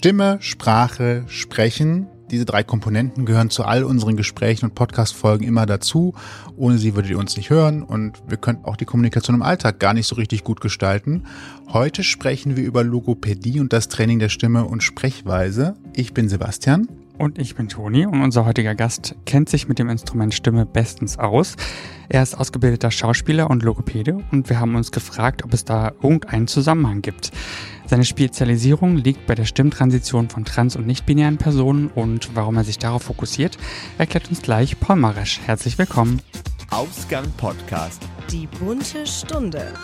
[0.00, 2.06] Stimme, Sprache, Sprechen.
[2.30, 6.14] Diese drei Komponenten gehören zu all unseren Gesprächen und Podcast-Folgen immer dazu.
[6.56, 9.78] Ohne sie würdet ihr uns nicht hören und wir könnten auch die Kommunikation im Alltag
[9.78, 11.24] gar nicht so richtig gut gestalten.
[11.68, 15.74] Heute sprechen wir über Logopädie und das Training der Stimme und Sprechweise.
[15.94, 16.88] Ich bin Sebastian.
[17.20, 21.18] Und ich bin Toni und unser heutiger Gast kennt sich mit dem Instrument Stimme bestens
[21.18, 21.54] aus.
[22.08, 26.46] Er ist ausgebildeter Schauspieler und Logopäde und wir haben uns gefragt, ob es da irgendeinen
[26.46, 27.30] Zusammenhang gibt.
[27.84, 32.78] Seine Spezialisierung liegt bei der Stimmtransition von trans- und nicht-binären Personen und warum er sich
[32.78, 33.58] darauf fokussiert,
[33.98, 35.40] erklärt uns gleich Paul Maresch.
[35.44, 36.22] Herzlich willkommen.
[36.70, 38.02] Ausgang Podcast.
[38.32, 39.74] Die bunte Stunde.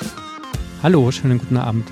[0.82, 1.84] Hallo, schönen guten Abend.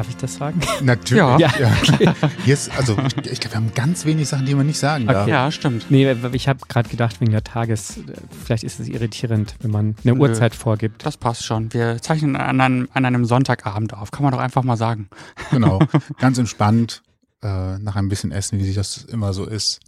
[0.00, 0.58] Darf, ich das sagen?
[0.82, 1.20] Natürlich.
[1.20, 1.36] Ja.
[1.36, 1.76] ja.
[1.86, 2.10] Okay.
[2.46, 5.28] Jetzt, also ich, ich glaube, wir haben ganz wenig Sachen, die man nicht sagen darf.
[5.28, 5.90] Ja, stimmt.
[5.90, 8.00] Nee, ich habe gerade gedacht, wegen der Tages,
[8.42, 10.20] vielleicht ist es irritierend, wenn man eine Nö.
[10.22, 11.04] Uhrzeit vorgibt.
[11.04, 11.74] Das passt schon.
[11.74, 14.10] Wir zeichnen an einem, an einem Sonntagabend auf.
[14.10, 15.10] Kann man doch einfach mal sagen.
[15.50, 15.80] Genau,
[16.18, 17.02] ganz entspannt,
[17.42, 19.80] äh, nach ein bisschen Essen, wie sich das immer so ist.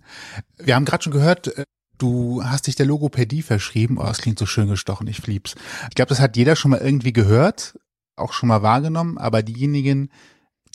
[0.59, 1.65] Wir haben gerade schon gehört, äh,
[1.97, 3.97] du hast dich der Logopädie verschrieben.
[3.97, 5.55] Oh, das klingt so schön gestochen, ich lieb's.
[5.89, 7.77] Ich glaube, das hat jeder schon mal irgendwie gehört,
[8.17, 10.11] auch schon mal wahrgenommen, aber diejenigen,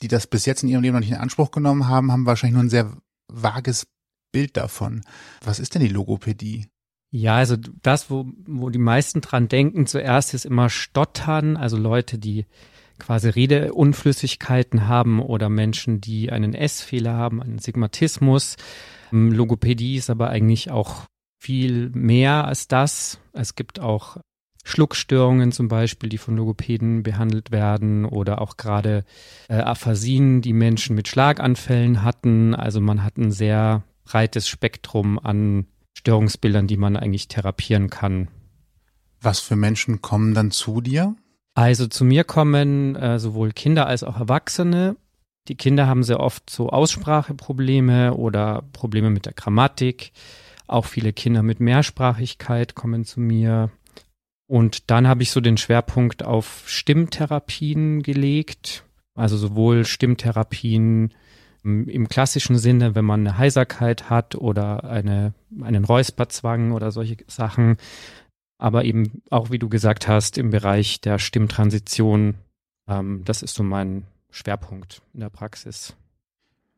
[0.02, 2.54] die das bis jetzt in ihrem Leben noch nicht in Anspruch genommen haben, haben wahrscheinlich
[2.54, 2.96] nur ein sehr
[3.28, 3.86] vages
[4.32, 5.02] Bild davon.
[5.44, 6.66] Was ist denn die Logopädie?
[7.10, 12.18] Ja, also das, wo, wo die meisten dran denken, zuerst ist immer Stottern, also Leute,
[12.18, 12.46] die
[12.98, 18.56] quasi Redeunflüssigkeiten haben oder Menschen, die einen S-Fehler haben, einen Sigmatismus.
[19.12, 21.06] Ähm, Logopädie ist aber eigentlich auch
[21.40, 23.20] viel mehr als das.
[23.32, 24.18] Es gibt auch
[24.64, 29.04] Schluckstörungen zum Beispiel, die von Logopäden behandelt werden oder auch gerade
[29.48, 32.54] äh, Aphasien, die Menschen mit Schlaganfällen hatten.
[32.54, 38.28] Also man hat ein sehr breites Spektrum an Störungsbildern, die man eigentlich therapieren kann.
[39.20, 41.16] Was für Menschen kommen dann zu dir?
[41.54, 44.96] Also zu mir kommen äh, sowohl Kinder als auch Erwachsene.
[45.48, 50.12] Die Kinder haben sehr oft so Ausspracheprobleme oder Probleme mit der Grammatik.
[50.66, 53.70] Auch viele Kinder mit Mehrsprachigkeit kommen zu mir.
[54.48, 58.82] Und dann habe ich so den Schwerpunkt auf Stimmtherapien gelegt.
[59.14, 61.12] Also sowohl Stimmtherapien
[61.64, 67.18] ähm, im klassischen Sinne, wenn man eine Heiserkeit hat oder eine, einen Räusperzwang oder solche
[67.26, 67.76] Sachen.
[68.56, 72.34] Aber eben auch, wie du gesagt hast, im Bereich der Stimmtransition.
[72.88, 75.94] Ähm, das ist so mein Schwerpunkt in der Praxis.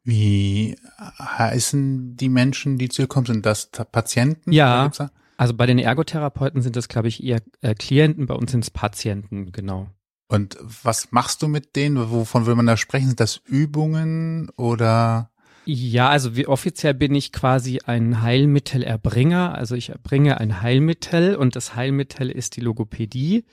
[0.02, 3.26] Wie heißen die Menschen, die zu dir kommen?
[3.26, 4.50] Sind das Patienten?
[4.50, 4.90] Ja.
[5.40, 8.70] Also bei den Ergotherapeuten sind das, glaube ich, eher äh, Klienten, bei uns sind es
[8.70, 9.88] Patienten, genau.
[10.28, 12.10] Und was machst du mit denen?
[12.10, 13.06] Wovon will man da sprechen?
[13.06, 15.30] Sind das Übungen oder?
[15.64, 19.54] Ja, also wie offiziell bin ich quasi ein Heilmittelerbringer.
[19.54, 23.46] Also ich erbringe ein Heilmittel und das Heilmittel ist die Logopädie.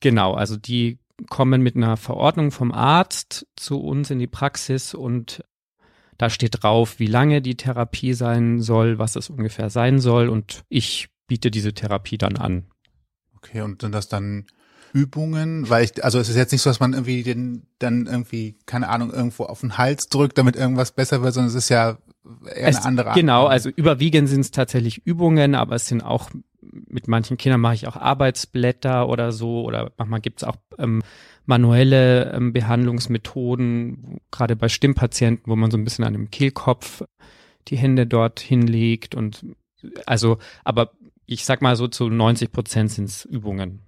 [0.00, 0.98] Genau, also die
[1.30, 5.42] kommen mit einer Verordnung vom Arzt zu uns in die Praxis und
[6.18, 10.62] da steht drauf, wie lange die Therapie sein soll, was es ungefähr sein soll und
[10.68, 12.64] ich biete diese Therapie dann an.
[13.38, 14.44] Okay, und sind das dann
[14.92, 15.66] Übungen?
[15.70, 18.90] Weil ich, also es ist jetzt nicht so, dass man irgendwie den, dann irgendwie, keine
[18.90, 21.96] Ahnung, irgendwo auf den Hals drückt, damit irgendwas besser wird, sondern es ist ja
[22.54, 23.16] eher Es- eine andere Art.
[23.16, 26.28] Genau, also überwiegend sind es tatsächlich Übungen, aber es sind auch,
[26.60, 31.02] mit manchen Kindern mache ich auch Arbeitsblätter oder so, oder manchmal gibt es auch ähm,
[31.46, 37.02] manuelle ähm, Behandlungsmethoden, gerade bei Stimmpatienten, wo man so ein bisschen an dem Kehlkopf
[37.68, 39.46] die Hände dort hinlegt und
[40.06, 40.92] also, aber
[41.32, 43.82] ich sag mal so zu 90 Prozent sind es Übungen.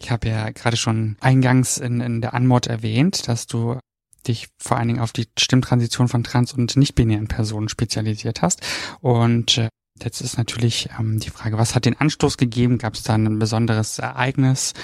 [0.00, 3.78] Ich habe ja gerade schon eingangs in, in der Anmod erwähnt, dass du
[4.26, 8.60] dich vor allen Dingen auf die Stimmtransition von trans- und nicht-binären Personen spezialisiert hast.
[9.00, 9.68] Und äh,
[10.02, 12.78] jetzt ist natürlich ähm, die Frage, was hat den Anstoß gegeben?
[12.78, 14.74] Gab es da ein besonderes Ereignis?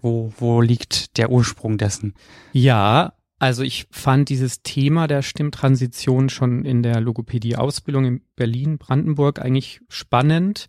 [0.00, 2.14] Wo, wo liegt der Ursprung dessen?
[2.52, 9.40] Ja, also ich fand dieses Thema der Stimmtransition schon in der Logopädie-Ausbildung in Berlin, Brandenburg
[9.40, 10.68] eigentlich spannend.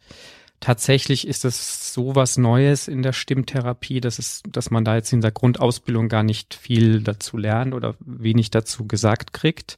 [0.60, 5.14] Tatsächlich ist es so was Neues in der Stimmtherapie, dass es, dass man da jetzt
[5.14, 9.78] in der Grundausbildung gar nicht viel dazu lernt oder wenig dazu gesagt kriegt.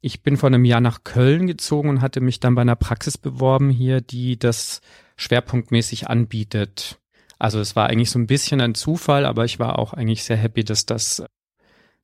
[0.00, 3.18] Ich bin vor einem Jahr nach Köln gezogen und hatte mich dann bei einer Praxis
[3.18, 4.80] beworben hier, die das
[5.16, 7.00] schwerpunktmäßig anbietet.
[7.42, 10.36] Also es war eigentlich so ein bisschen ein Zufall, aber ich war auch eigentlich sehr
[10.36, 11.24] happy, dass das,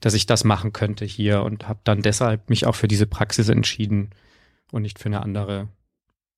[0.01, 3.49] dass ich das machen könnte hier und habe dann deshalb mich auch für diese Praxis
[3.49, 4.11] entschieden
[4.73, 5.69] und nicht für eine andere.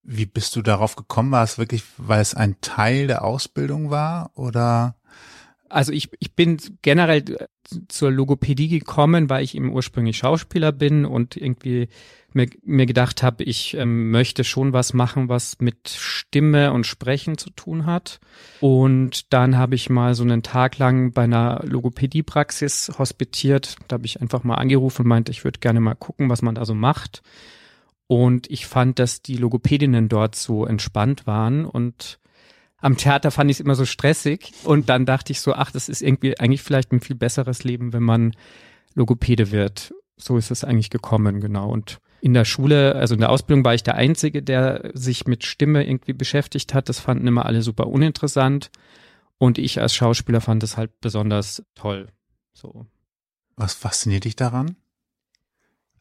[0.03, 1.33] Wie bist du darauf gekommen?
[1.33, 4.97] War es wirklich, weil es ein Teil der Ausbildung war oder
[5.71, 7.49] Also ich, ich bin generell
[7.89, 11.89] zur Logopädie gekommen, weil ich eben ursprünglich Schauspieler bin und irgendwie
[12.33, 17.39] mir, mir gedacht habe, ich ähm, möchte schon was machen, was mit Stimme und Sprechen
[17.39, 18.21] zu tun hat.
[18.61, 23.77] Und dann habe ich mal so einen Tag lang bei einer Logopädiepraxis hospitiert.
[23.89, 26.55] Da habe ich einfach mal angerufen und meinte, ich würde gerne mal gucken, was man
[26.55, 27.23] da so macht.
[28.07, 32.19] Und ich fand, dass die Logopädinnen dort so entspannt waren und
[32.81, 35.89] am Theater fand ich es immer so stressig und dann dachte ich so, ach, das
[35.89, 38.35] ist irgendwie eigentlich vielleicht ein viel besseres Leben, wenn man
[38.95, 39.93] Logopäde wird.
[40.17, 41.71] So ist es eigentlich gekommen, genau.
[41.71, 45.45] Und in der Schule, also in der Ausbildung war ich der Einzige, der sich mit
[45.45, 46.89] Stimme irgendwie beschäftigt hat.
[46.89, 48.71] Das fanden immer alle super uninteressant.
[49.39, 52.09] Und ich als Schauspieler fand es halt besonders toll.
[52.53, 52.87] So.
[53.57, 54.77] Was fasziniert dich daran?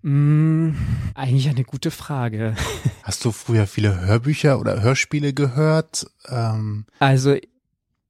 [0.02, 0.72] Mm,
[1.14, 2.56] eigentlich eine gute Frage.
[3.04, 6.08] Hast du früher viele Hörbücher oder Hörspiele gehört?
[6.30, 7.36] Ähm also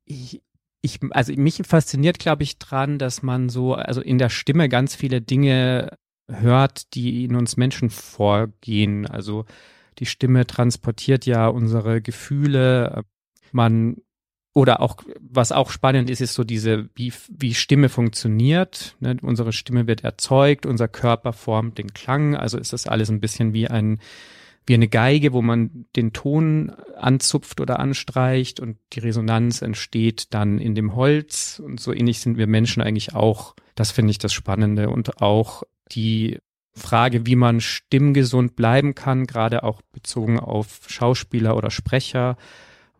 [0.06, 0.42] ich,
[0.82, 4.96] ich, also mich fasziniert, glaube ich, dran, dass man so, also in der Stimme ganz
[4.96, 5.98] viele Dinge
[6.28, 9.08] hört, die in uns Menschen vorgehen.
[9.08, 9.46] Also
[9.98, 13.04] die Stimme transportiert ja unsere Gefühle.
[13.52, 13.98] Man
[14.60, 18.98] oder auch, was auch spannend ist, ist so diese, wie, wie Stimme funktioniert.
[19.00, 19.16] Ne?
[19.22, 22.36] Unsere Stimme wird erzeugt, unser Körper formt den Klang.
[22.36, 24.02] Also ist das alles ein bisschen wie ein,
[24.66, 30.60] wie eine Geige, wo man den Ton anzupft oder anstreicht und die Resonanz entsteht dann
[30.60, 31.62] in dem Holz.
[31.64, 33.56] Und so ähnlich sind wir Menschen eigentlich auch.
[33.76, 34.90] Das finde ich das Spannende.
[34.90, 35.64] Und auch
[35.94, 36.38] die
[36.74, 42.36] Frage, wie man stimmgesund bleiben kann, gerade auch bezogen auf Schauspieler oder Sprecher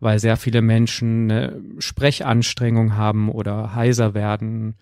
[0.00, 4.74] weil sehr viele Menschen eine Sprechanstrengung haben oder heiser werden.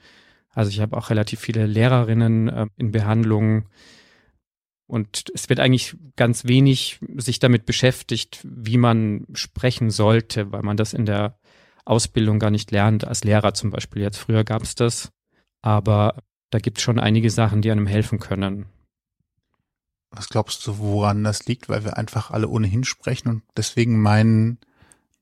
[0.51, 3.67] Also ich habe auch relativ viele Lehrerinnen äh, in Behandlung
[4.89, 10.79] und es wird eigentlich ganz wenig sich damit beschäftigt, wie man sprechen sollte, weil man
[10.79, 11.39] das in der
[11.85, 14.01] Ausbildung gar nicht lernt, als Lehrer zum Beispiel.
[14.01, 15.11] Jetzt früher gab es das,
[15.61, 18.65] aber da gibt es schon einige Sachen, die einem helfen können.
[20.11, 21.69] Was glaubst du, woran das liegt?
[21.69, 24.59] Weil wir einfach alle ohnehin sprechen und deswegen meinen,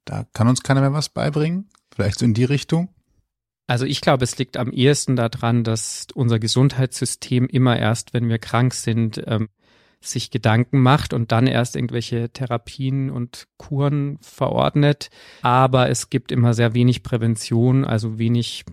[0.07, 1.69] da kann uns keiner mehr was beibringen?
[1.95, 2.89] Vielleicht so in die Richtung?
[3.67, 8.39] Also ich glaube, es liegt am ehesten daran, dass unser Gesundheitssystem immer erst, wenn wir
[8.39, 9.49] krank sind, ähm,
[10.01, 15.11] sich Gedanken macht und dann erst irgendwelche Therapien und Kuren verordnet.
[15.43, 18.65] Aber es gibt immer sehr wenig Prävention, also wenig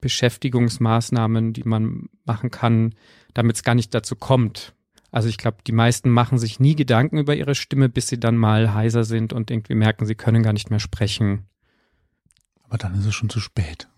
[0.00, 2.94] Beschäftigungsmaßnahmen, die man machen kann,
[3.34, 4.74] damit es gar nicht dazu kommt.
[5.10, 8.36] Also ich glaube, die meisten machen sich nie Gedanken über ihre Stimme, bis sie dann
[8.36, 11.46] mal heiser sind und irgendwie merken, sie können gar nicht mehr sprechen.
[12.62, 13.88] Aber dann ist es schon zu spät.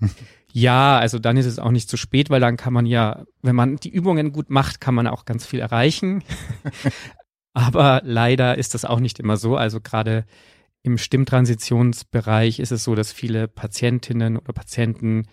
[0.55, 3.57] Ja, also dann ist es auch nicht zu spät, weil dann kann man ja, wenn
[3.57, 6.23] man die Übungen gut macht, kann man auch ganz viel erreichen.
[7.55, 9.57] Aber leider ist das auch nicht immer so.
[9.57, 10.25] Also gerade
[10.83, 15.27] im Stimmtransitionsbereich ist es so, dass viele Patientinnen oder Patienten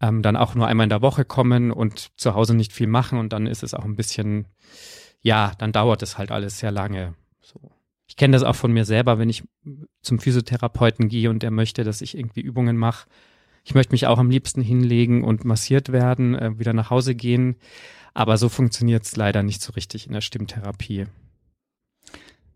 [0.00, 3.18] ähm, dann auch nur einmal in der Woche kommen und zu Hause nicht viel machen
[3.18, 4.46] und dann ist es auch ein bisschen
[5.22, 7.14] ja, dann dauert es halt alles sehr lange.
[7.40, 7.60] So.
[8.06, 9.44] Ich kenne das auch von mir selber, wenn ich
[10.02, 13.08] zum Physiotherapeuten gehe und der möchte, dass ich irgendwie Übungen mache.
[13.64, 17.56] Ich möchte mich auch am liebsten hinlegen und massiert werden, äh, wieder nach Hause gehen.
[18.12, 21.06] Aber so funktioniert es leider nicht so richtig in der Stimmtherapie.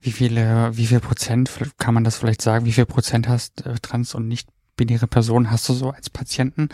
[0.01, 3.75] Wie viele, wie viel Prozent, kann man das vielleicht sagen, wie viel Prozent hast äh,
[3.81, 6.69] trans- und nicht-binäre Personen hast du so als Patienten?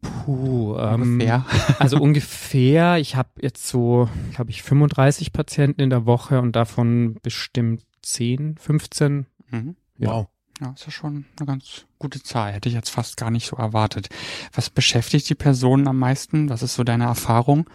[0.00, 1.44] Puh, ähm, ungefähr.
[1.78, 2.98] also ungefähr.
[2.98, 8.56] Ich habe jetzt so, glaube ich, 35 Patienten in der Woche und davon bestimmt 10,
[8.58, 9.26] 15.
[9.50, 9.76] Mhm.
[9.98, 10.10] Ja.
[10.10, 10.28] Wow.
[10.60, 12.52] Ja, ist ja schon eine ganz gute Zahl.
[12.52, 14.08] Hätte ich jetzt fast gar nicht so erwartet.
[14.52, 16.50] Was beschäftigt die Personen am meisten?
[16.50, 17.68] Was ist so deine Erfahrung?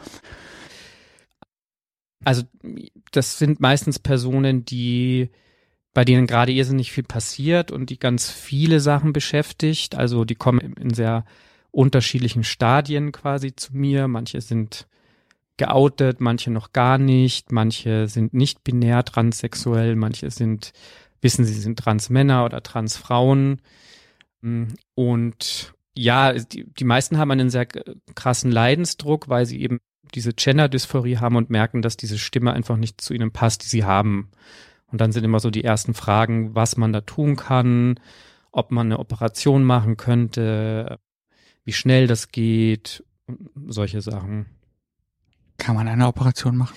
[2.24, 2.44] Also,
[3.12, 5.30] das sind meistens Personen, die
[5.96, 9.96] bei denen gerade irrsinnig viel passiert und die ganz viele Sachen beschäftigt.
[9.96, 11.26] Also die kommen in sehr
[11.76, 14.08] unterschiedlichen Stadien quasi zu mir.
[14.08, 14.88] Manche sind
[15.58, 20.72] geoutet, manche noch gar nicht, manche sind nicht binär transsexuell, manche sind,
[21.22, 23.62] wissen sie sind Transmänner oder Transfrauen.
[24.96, 29.80] Und ja, die, die meisten haben einen sehr krassen Leidensdruck, weil sie eben
[30.14, 33.84] diese Gender-Dysphorie haben und merken, dass diese Stimme einfach nicht zu ihnen passt, die sie
[33.84, 34.30] haben.
[34.88, 38.00] Und dann sind immer so die ersten Fragen, was man da tun kann,
[38.52, 41.00] ob man eine Operation machen könnte,
[41.66, 43.04] wie schnell das geht,
[43.68, 44.46] solche Sachen.
[45.58, 46.76] Kann man eine Operation machen?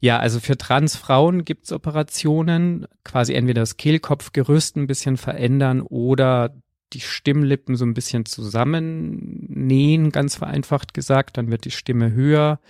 [0.00, 6.54] Ja, also für Transfrauen gibt's Operationen, quasi entweder das Kehlkopfgerüst ein bisschen verändern oder
[6.94, 12.60] die Stimmlippen so ein bisschen zusammennähen, ganz vereinfacht gesagt, dann wird die Stimme höher.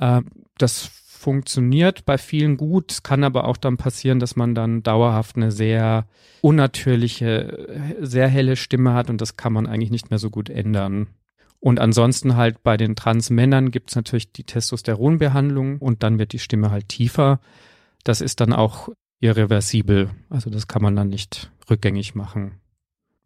[0.00, 0.26] Ähm,
[0.56, 2.92] das funktioniert bei vielen gut.
[2.92, 6.06] Es kann aber auch dann passieren, dass man dann dauerhaft eine sehr
[6.40, 11.08] unnatürliche, sehr helle Stimme hat und das kann man eigentlich nicht mehr so gut ändern.
[11.60, 16.38] Und ansonsten halt bei den Transmännern gibt es natürlich die Testosteronbehandlung und dann wird die
[16.38, 17.40] Stimme halt tiefer.
[18.04, 18.88] Das ist dann auch
[19.20, 20.10] irreversibel.
[20.30, 22.60] Also das kann man dann nicht rückgängig machen.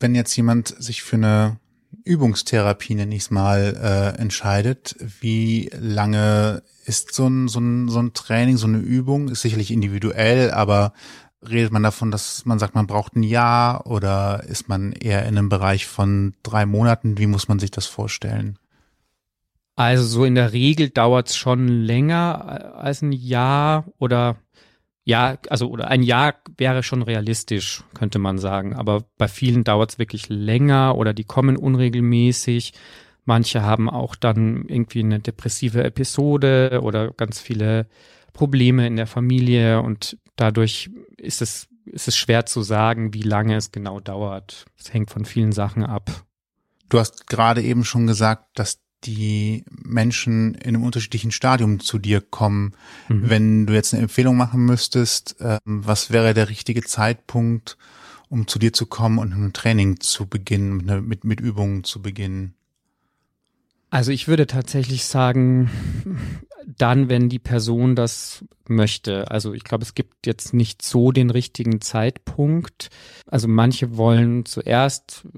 [0.01, 1.59] Wenn jetzt jemand sich für eine
[2.05, 8.01] Übungstherapie, nenne ich es mal, äh, entscheidet, wie lange ist so ein, so, ein, so
[8.01, 9.29] ein Training, so eine Übung?
[9.29, 10.93] Ist sicherlich individuell, aber
[11.49, 15.37] redet man davon, dass man sagt, man braucht ein Jahr oder ist man eher in
[15.37, 17.19] einem Bereich von drei Monaten?
[17.19, 18.59] Wie muss man sich das vorstellen?
[19.75, 24.37] Also so in der Regel dauert es schon länger als ein Jahr oder
[25.05, 28.75] ja, also oder ein Jahr wäre schon realistisch, könnte man sagen.
[28.75, 32.75] Aber bei vielen dauert es wirklich länger oder die kommen unregelmäßig.
[33.25, 37.87] Manche haben auch dann irgendwie eine depressive Episode oder ganz viele
[38.33, 43.57] Probleme in der Familie und dadurch ist es, ist es schwer zu sagen, wie lange
[43.57, 44.65] es genau dauert.
[44.79, 46.25] Es hängt von vielen Sachen ab.
[46.89, 52.21] Du hast gerade eben schon gesagt, dass die Menschen in einem unterschiedlichen Stadium zu dir
[52.21, 52.75] kommen.
[53.09, 53.31] Mhm.
[53.31, 57.77] Wenn du jetzt eine Empfehlung machen müsstest, äh, was wäre der richtige Zeitpunkt,
[58.29, 62.55] um zu dir zu kommen und ein Training zu beginnen, mit, mit Übungen zu beginnen?
[63.93, 65.71] Also ich würde tatsächlich sagen,
[66.67, 69.31] dann, wenn die Person das möchte.
[69.31, 72.89] Also ich glaube, es gibt jetzt nicht so den richtigen Zeitpunkt.
[73.27, 75.29] Also manche wollen zuerst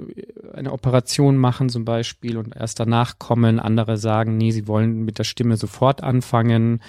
[0.52, 3.58] eine Operation machen zum Beispiel und erst danach kommen.
[3.58, 6.80] Andere sagen, nee, sie wollen mit der Stimme sofort anfangen.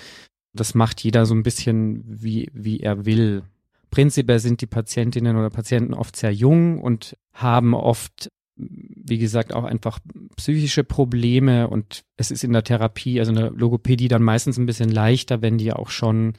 [0.54, 3.42] Das macht jeder so ein bisschen, wie, wie er will.
[3.90, 9.66] Prinzipiell sind die Patientinnen oder Patienten oft sehr jung und haben oft wie gesagt, auch
[9.66, 10.00] einfach
[10.38, 14.66] psychische Probleme und es ist in der Therapie, also in der Logopädie dann meistens ein
[14.66, 16.34] bisschen leichter, wenn die auch schon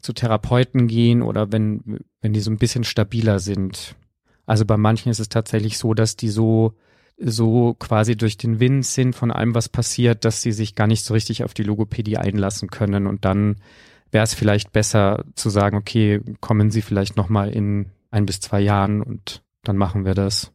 [0.00, 3.94] zu Therapeuten gehen oder wenn, wenn die so ein bisschen stabiler sind.
[4.46, 6.74] Also bei manchen ist es tatsächlich so, dass die so,
[7.16, 11.04] so quasi durch den Wind sind von allem, was passiert, dass sie sich gar nicht
[11.04, 13.56] so richtig auf die Logopädie einlassen können und dann
[14.10, 18.60] wäre es vielleicht besser zu sagen, okay, kommen Sie vielleicht nochmal in ein bis zwei
[18.60, 20.53] Jahren und dann machen wir das.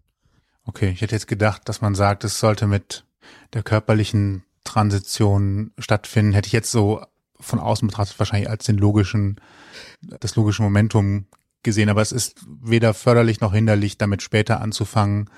[0.69, 3.03] Okay, ich hätte jetzt gedacht, dass man sagt, es sollte mit
[3.53, 6.33] der körperlichen Transition stattfinden.
[6.33, 7.03] Hätte ich jetzt so
[7.39, 9.41] von außen betrachtet wahrscheinlich als den logischen,
[10.19, 11.25] das logische Momentum
[11.63, 15.31] gesehen, aber es ist weder förderlich noch hinderlich, damit später anzufangen.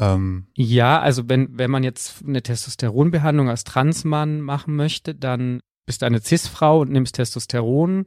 [0.00, 6.02] Ähm ja, also wenn, wenn man jetzt eine Testosteronbehandlung als Transmann machen möchte, dann bist
[6.02, 8.06] du eine Cis-Frau und nimmst Testosteron.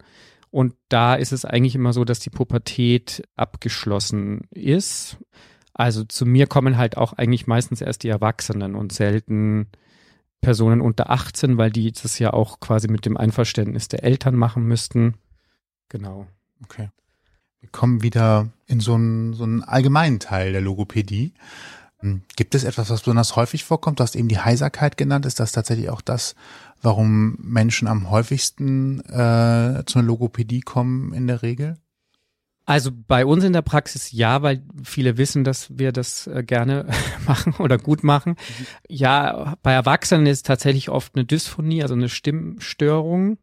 [0.51, 5.19] Und da ist es eigentlich immer so, dass die Pubertät abgeschlossen ist.
[5.75, 9.67] Also zu mir kommen halt auch eigentlich meistens erst die Erwachsenen und selten
[10.39, 14.63] Personen unter 18, weil die das ja auch quasi mit dem Einverständnis der Eltern machen
[14.63, 15.15] müssten.
[15.89, 16.27] Genau.
[16.63, 16.89] Okay.
[17.59, 21.33] Wir kommen wieder in so einen, so einen allgemeinen Teil der Logopädie.
[21.99, 23.99] Hm, gibt es etwas, was besonders häufig vorkommt?
[23.99, 25.25] Du hast eben die Heiserkeit genannt.
[25.25, 26.35] Ist das tatsächlich auch das,
[26.81, 31.77] warum Menschen am häufigsten äh, zu einer Logopädie kommen in der Regel?
[32.65, 36.87] Also bei uns in der Praxis ja, weil viele wissen, dass wir das äh, gerne
[37.27, 38.31] machen oder gut machen.
[38.31, 38.65] Mhm.
[38.89, 43.37] Ja, bei Erwachsenen ist tatsächlich oft eine Dysphonie, also eine Stimmstörung,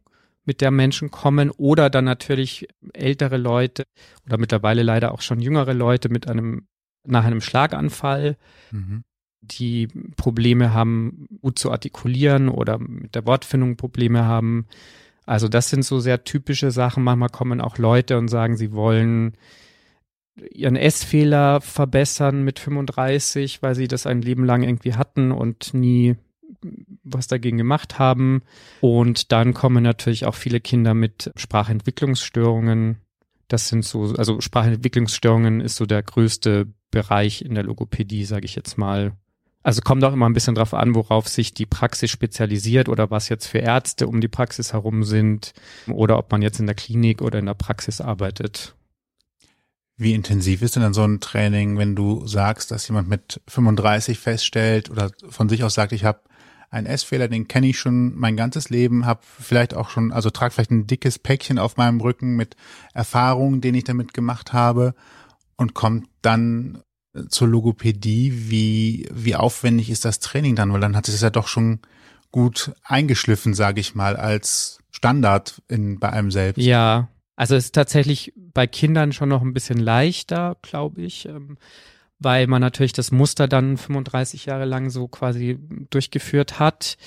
[0.45, 3.83] mit der Menschen kommen oder dann natürlich ältere Leute
[4.25, 6.67] oder mittlerweile leider auch schon jüngere Leute mit einem
[7.05, 8.37] nach einem Schlaganfall,
[8.71, 9.03] mhm.
[9.41, 14.67] die Probleme haben, gut zu artikulieren oder mit der Wortfindung Probleme haben.
[15.25, 17.03] Also das sind so sehr typische Sachen.
[17.03, 19.33] Manchmal kommen auch Leute und sagen, sie wollen
[20.51, 26.15] ihren Essfehler verbessern mit 35, weil sie das ein Leben lang irgendwie hatten und nie
[27.03, 28.41] was dagegen gemacht haben.
[28.81, 32.97] Und dann kommen natürlich auch viele Kinder mit Sprachentwicklungsstörungen.
[33.47, 38.55] Das sind so, also Sprachentwicklungsstörungen ist so der größte Bereich in der Logopädie, sage ich
[38.55, 39.13] jetzt mal.
[39.63, 43.29] Also kommt auch immer ein bisschen drauf an, worauf sich die Praxis spezialisiert oder was
[43.29, 45.53] jetzt für Ärzte um die Praxis herum sind
[45.87, 48.75] oder ob man jetzt in der Klinik oder in der Praxis arbeitet.
[49.95, 54.19] Wie intensiv ist denn dann so ein Training, wenn du sagst, dass jemand mit 35
[54.19, 56.19] feststellt oder von sich aus sagt, ich habe
[56.71, 60.53] einen Essfehler, den kenne ich schon mein ganzes Leben, habe vielleicht auch schon, also trage
[60.53, 62.55] vielleicht ein dickes Päckchen auf meinem Rücken mit
[62.95, 64.95] Erfahrungen, den ich damit gemacht habe
[65.55, 66.81] und kommt dann
[67.29, 70.73] zur Logopädie, wie, wie aufwendig ist das Training dann?
[70.73, 71.79] Weil dann hat es ja doch schon
[72.31, 76.63] gut eingeschliffen, sage ich mal, als Standard in, bei einem selbst.
[76.63, 81.57] Ja, also es ist tatsächlich bei Kindern schon noch ein bisschen leichter, glaube ich, ähm,
[82.19, 86.97] weil man natürlich das Muster dann 35 Jahre lang so quasi durchgeführt hat.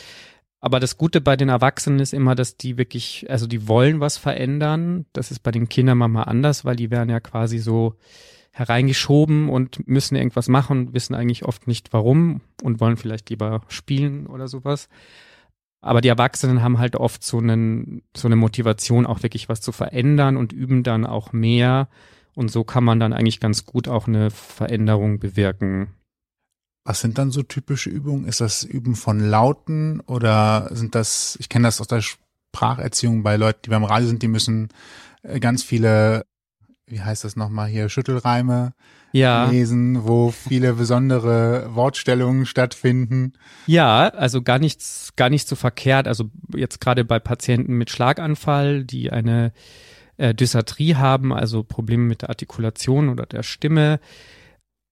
[0.60, 4.18] Aber das Gute bei den Erwachsenen ist immer, dass die wirklich, also die wollen was
[4.18, 5.06] verändern.
[5.12, 7.94] Das ist bei den Kindern manchmal anders, weil die werden ja quasi so
[8.56, 14.26] hereingeschoben und müssen irgendwas machen, wissen eigentlich oft nicht warum und wollen vielleicht lieber spielen
[14.26, 14.88] oder sowas.
[15.82, 19.72] Aber die Erwachsenen haben halt oft so, einen, so eine Motivation, auch wirklich was zu
[19.72, 21.88] verändern und üben dann auch mehr.
[22.34, 25.88] Und so kann man dann eigentlich ganz gut auch eine Veränderung bewirken.
[26.84, 28.26] Was sind dann so typische Übungen?
[28.26, 33.36] Ist das Üben von Lauten oder sind das, ich kenne das aus der Spracherziehung bei
[33.36, 34.68] Leuten, die beim Radio sind, die müssen
[35.22, 36.24] äh, ganz viele,
[36.88, 38.72] wie heißt das nochmal hier, Schüttelreime
[39.12, 39.50] ja.
[39.50, 43.32] lesen, wo viele besondere Wortstellungen stattfinden.
[43.66, 46.06] Ja, also gar nichts, gar nicht so verkehrt.
[46.06, 49.52] Also jetzt gerade bei Patienten mit Schlaganfall, die eine
[50.16, 54.00] äh, Dysarthrie haben, also Probleme mit der Artikulation oder der Stimme,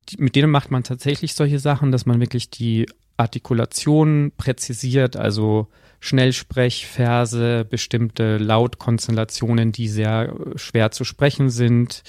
[0.08, 2.86] die, mit denen macht man tatsächlich solche Sachen, dass man wirklich die
[3.16, 5.68] Artikulation präzisiert, also
[6.04, 12.02] Schnellsprechverse, bestimmte Lautkonstellationen, die sehr äh, schwer zu sprechen sind.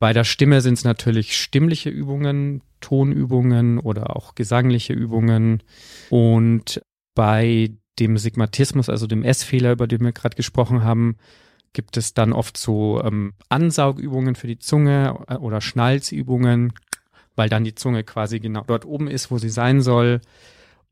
[0.00, 5.62] Bei der Stimme sind es natürlich stimmliche Übungen, Tonübungen oder auch gesangliche Übungen.
[6.10, 6.82] Und
[7.14, 11.16] bei dem Sigmatismus, also dem S-Fehler, über den wir gerade gesprochen haben,
[11.72, 16.72] gibt es dann oft so ähm, Ansaugübungen für die Zunge äh, oder Schnalzübungen,
[17.36, 20.20] weil dann die Zunge quasi genau dort oben ist, wo sie sein soll.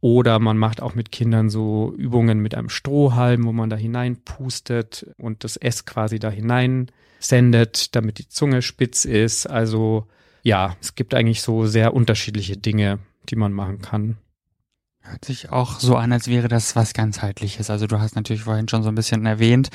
[0.01, 5.07] Oder man macht auch mit Kindern so Übungen mit einem Strohhalm, wo man da hineinpustet
[5.19, 9.47] und das S quasi da hinein sendet, damit die Zunge spitz ist.
[9.47, 10.07] Also
[10.43, 14.17] ja, es gibt eigentlich so sehr unterschiedliche Dinge, die man machen kann.
[15.03, 17.71] Hört sich auch so an, als wäre das was ganzheitliches.
[17.71, 19.71] Also du hast natürlich vorhin schon so ein bisschen erwähnt,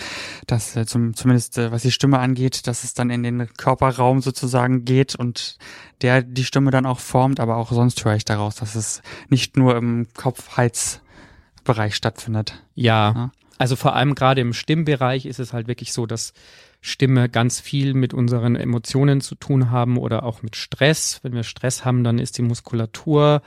[0.46, 4.22] dass äh, zum, zumindest äh, was die Stimme angeht, dass es dann in den Körperraum
[4.22, 5.58] sozusagen geht und
[6.02, 9.58] der die Stimme dann auch formt, aber auch sonst höre ich daraus, dass es nicht
[9.58, 12.62] nur im Kopfheizbereich stattfindet.
[12.76, 16.34] Ja, ja, also vor allem gerade im Stimmbereich ist es halt wirklich so, dass
[16.82, 21.20] Stimme ganz viel mit unseren Emotionen zu tun haben oder auch mit Stress.
[21.24, 23.42] Wenn wir Stress haben, dann ist die Muskulatur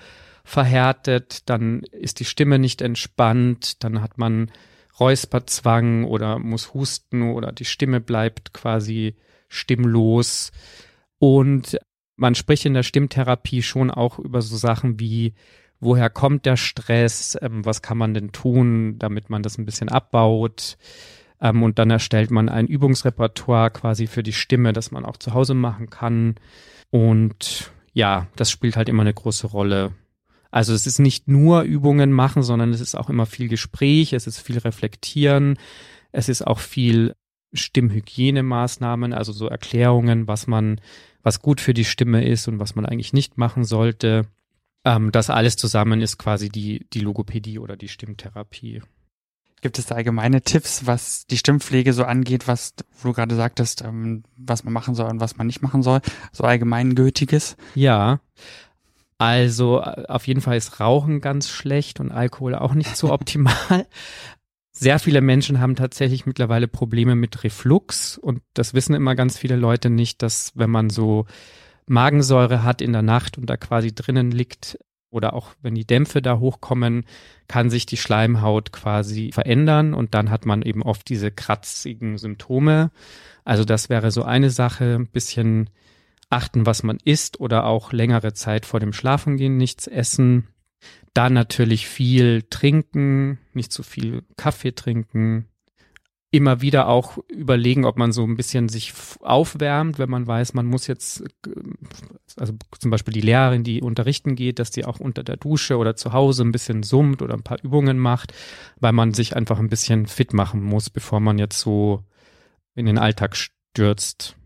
[0.49, 4.50] verhärtet, dann ist die Stimme nicht entspannt, dann hat man
[4.99, 9.14] Räusperzwang oder muss husten oder die Stimme bleibt quasi
[9.49, 10.50] stimmlos.
[11.19, 11.78] Und
[12.17, 15.35] man spricht in der Stimmtherapie schon auch über so Sachen wie,
[15.81, 19.90] woher kommt der Stress, ähm, was kann man denn tun, damit man das ein bisschen
[19.90, 20.78] abbaut.
[21.43, 25.35] Ähm, und dann erstellt man ein Übungsrepertoire quasi für die Stimme, das man auch zu
[25.35, 26.37] Hause machen kann.
[26.90, 29.92] Und ja, das spielt halt immer eine große Rolle.
[30.51, 34.27] Also es ist nicht nur Übungen machen, sondern es ist auch immer viel Gespräch, es
[34.27, 35.59] ist viel Reflektieren,
[36.13, 37.15] es ist auch viel
[37.53, 40.81] Stimmhygienemaßnahmen, also so Erklärungen, was man,
[41.23, 44.27] was gut für die Stimme ist und was man eigentlich nicht machen sollte.
[44.85, 48.83] Ähm, das alles zusammen ist quasi die, die Logopädie oder die Stimmtherapie.
[49.61, 53.83] Gibt es da allgemeine Tipps, was die Stimmpflege so angeht, was wo du gerade sagtest,
[53.83, 56.01] ähm, was man machen soll und was man nicht machen soll?
[56.33, 57.57] So allgemeingültiges?
[57.75, 58.21] Ja,
[59.18, 63.87] also auf jeden Fall ist Rauchen ganz schlecht und Alkohol auch nicht so optimal.
[64.72, 69.57] Sehr viele Menschen haben tatsächlich mittlerweile Probleme mit Reflux und das wissen immer ganz viele
[69.57, 71.26] Leute nicht, dass wenn man so
[71.87, 74.78] Magensäure hat in der Nacht und da quasi drinnen liegt
[75.11, 77.04] oder auch wenn die Dämpfe da hochkommen,
[77.48, 82.90] kann sich die Schleimhaut quasi verändern und dann hat man eben oft diese kratzigen Symptome.
[83.44, 85.70] Also das wäre so eine Sache, ein bisschen
[86.31, 90.49] achten, was man isst oder auch längere Zeit vor dem Schlafengehen nichts essen.
[91.14, 95.47] Dann natürlich viel trinken, nicht zu viel Kaffee trinken.
[96.31, 100.67] Immer wieder auch überlegen, ob man so ein bisschen sich aufwärmt, wenn man weiß, man
[100.67, 101.25] muss jetzt,
[102.37, 105.97] also zum Beispiel die Lehrerin, die unterrichten geht, dass die auch unter der Dusche oder
[105.97, 108.35] zu Hause ein bisschen summt oder ein paar Übungen macht,
[108.79, 112.05] weil man sich einfach ein bisschen fit machen muss, bevor man jetzt so
[112.75, 114.38] in den Alltag stürzt.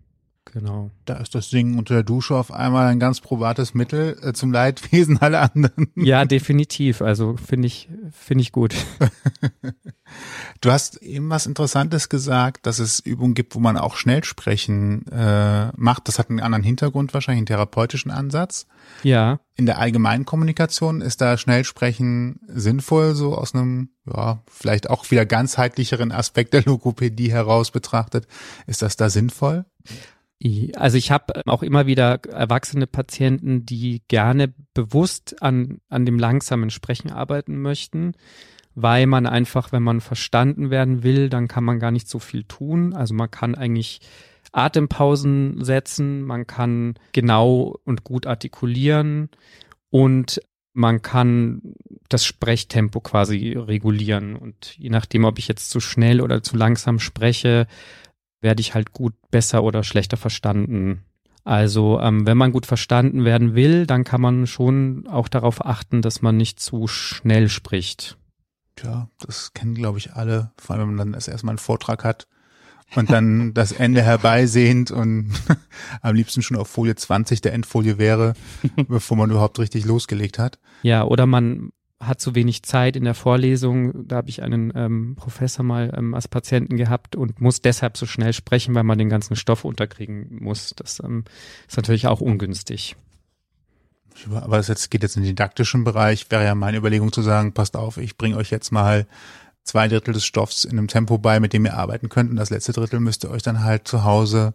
[0.53, 0.91] Genau.
[1.07, 4.53] Da ist das Singen unter der Dusche auf einmal ein ganz probates Mittel äh, zum
[4.53, 5.89] Leidwesen aller anderen.
[5.97, 7.01] Ja, definitiv.
[7.01, 8.75] Also finde ich, finde ich gut.
[10.61, 15.07] du hast eben was Interessantes gesagt, dass es Übungen gibt, wo man auch schnell sprechen
[15.11, 16.07] äh, macht.
[16.09, 18.67] Das hat einen anderen Hintergrund wahrscheinlich, einen therapeutischen Ansatz.
[19.03, 19.41] Ja.
[19.57, 25.25] In der allgemeinen Kommunikation ist da Schnellsprechen sinnvoll, so aus einem, ja, vielleicht auch wieder
[25.25, 28.27] ganzheitlicheren Aspekt der Logopädie heraus betrachtet.
[28.67, 29.65] Ist das da sinnvoll?
[30.77, 36.71] Also ich habe auch immer wieder erwachsene Patienten, die gerne bewusst an, an dem langsamen
[36.71, 38.15] Sprechen arbeiten möchten,
[38.75, 42.45] weil man einfach, wenn man verstanden werden will, dann kann man gar nicht so viel
[42.45, 42.93] tun.
[42.93, 44.01] Also man kann eigentlich
[44.53, 49.31] Atempausen setzen, man kann genau und gut artikulieren
[49.91, 50.41] und
[50.75, 51.75] man kann
[52.09, 54.37] das Sprechtempo quasi regulieren.
[54.37, 57.67] Und je nachdem, ob ich jetzt zu schnell oder zu langsam spreche,
[58.43, 61.05] werde ich halt gut besser oder schlechter verstanden.
[61.45, 66.03] Also ähm, wenn man gut verstanden werden will, dann kann man schon auch darauf achten,
[66.03, 68.17] dass man nicht zu schnell spricht.
[68.77, 72.05] Tja, das kennen, glaube ich, alle, vor allem wenn man dann erst erstmal einen Vortrag
[72.05, 72.29] hat
[72.95, 75.33] und dann das Ende herbeisehnt und
[76.01, 78.35] am liebsten schon auf Folie 20 der Endfolie wäre,
[78.89, 80.59] bevor man überhaupt richtig losgelegt hat.
[80.83, 81.73] Ja, oder man
[82.03, 84.07] hat zu wenig Zeit in der Vorlesung.
[84.09, 88.07] Da habe ich einen ähm, Professor mal ähm, als Patienten gehabt und muss deshalb so
[88.07, 90.75] schnell sprechen, weil man den ganzen Stoff unterkriegen muss.
[90.77, 91.25] Das ähm,
[91.69, 92.97] ist natürlich auch ungünstig.
[94.35, 97.55] Aber es jetzt geht jetzt in den didaktischen Bereich, wäre ja meine Überlegung zu sagen,
[97.55, 99.07] passt auf, ich bringe euch jetzt mal
[99.65, 102.31] zwei Drittel des Stoffs in einem Tempo bei, mit dem ihr arbeiten könnt.
[102.31, 104.55] Und das letzte Drittel müsst ihr euch dann halt zu Hause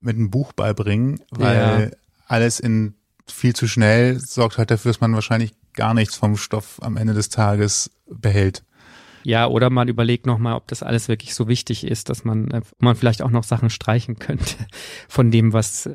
[0.00, 1.96] mit einem Buch beibringen, weil ja.
[2.26, 2.94] alles in
[3.26, 7.14] viel zu schnell sorgt halt dafür, dass man wahrscheinlich gar nichts vom Stoff am Ende
[7.14, 8.64] des Tages behält.
[9.24, 12.60] Ja, oder man überlegt nochmal, ob das alles wirklich so wichtig ist, dass man, äh,
[12.78, 14.54] man vielleicht auch noch Sachen streichen könnte
[15.08, 15.90] von dem, was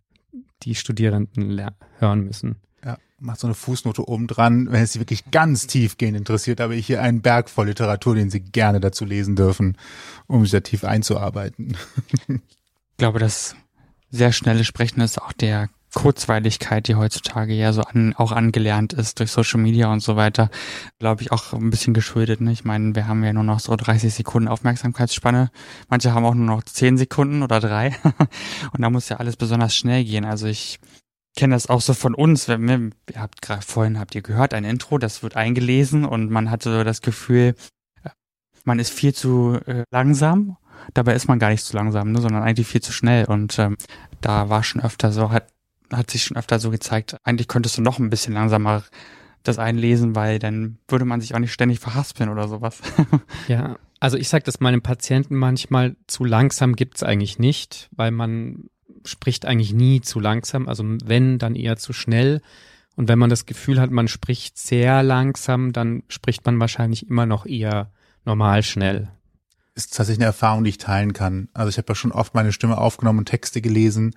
[0.63, 1.61] die Studierenden
[1.99, 2.57] hören müssen.
[2.83, 6.75] Ja, macht so eine Fußnote oben dran, wenn es Sie wirklich ganz tiefgehend interessiert, habe
[6.75, 9.77] ich hier einen Berg voll Literatur, den Sie gerne dazu lesen dürfen,
[10.27, 11.77] um sich da tief einzuarbeiten.
[12.91, 13.55] Ich glaube, das
[14.09, 19.19] sehr schnelle Sprechen ist auch der Kurzweiligkeit, die heutzutage ja so an, auch angelernt ist
[19.19, 20.49] durch Social Media und so weiter,
[20.97, 22.39] glaube ich auch ein bisschen geschuldet.
[22.39, 22.53] Ne?
[22.53, 25.51] Ich meine, wir haben ja nur noch so 30 Sekunden Aufmerksamkeitsspanne.
[25.89, 27.97] Manche haben auch nur noch 10 Sekunden oder drei.
[28.71, 30.23] und da muss ja alles besonders schnell gehen.
[30.23, 30.79] Also ich
[31.35, 32.47] kenne das auch so von uns.
[32.47, 36.31] Wenn wir, ihr habt gerade vorhin habt ihr gehört, ein Intro, das wird eingelesen und
[36.31, 37.55] man hatte so das Gefühl,
[38.63, 40.55] man ist viel zu äh, langsam.
[40.93, 43.25] Dabei ist man gar nicht zu langsam, ne, sondern eigentlich viel zu schnell.
[43.25, 43.75] Und ähm,
[44.21, 45.47] da war schon öfter so, hat
[45.91, 48.83] hat sich schon öfter so gezeigt, eigentlich könntest du noch ein bisschen langsamer
[49.43, 52.79] das einlesen, weil dann würde man sich auch nicht ständig verhaspeln oder sowas.
[53.47, 58.69] ja, also ich sage das meinen Patienten manchmal, zu langsam gibt's eigentlich nicht, weil man
[59.05, 62.41] spricht eigentlich nie zu langsam, also wenn, dann eher zu schnell.
[62.95, 67.25] Und wenn man das Gefühl hat, man spricht sehr langsam, dann spricht man wahrscheinlich immer
[67.25, 67.91] noch eher
[68.25, 69.09] normal schnell.
[69.75, 71.47] Ist tatsächlich eine Erfahrung, die ich teilen kann.
[71.53, 74.13] Also ich habe ja schon oft meine Stimme aufgenommen und Texte gelesen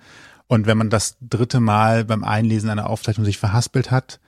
[0.47, 4.19] und wenn man das dritte Mal beim Einlesen einer Aufzeichnung sich verhaspelt hat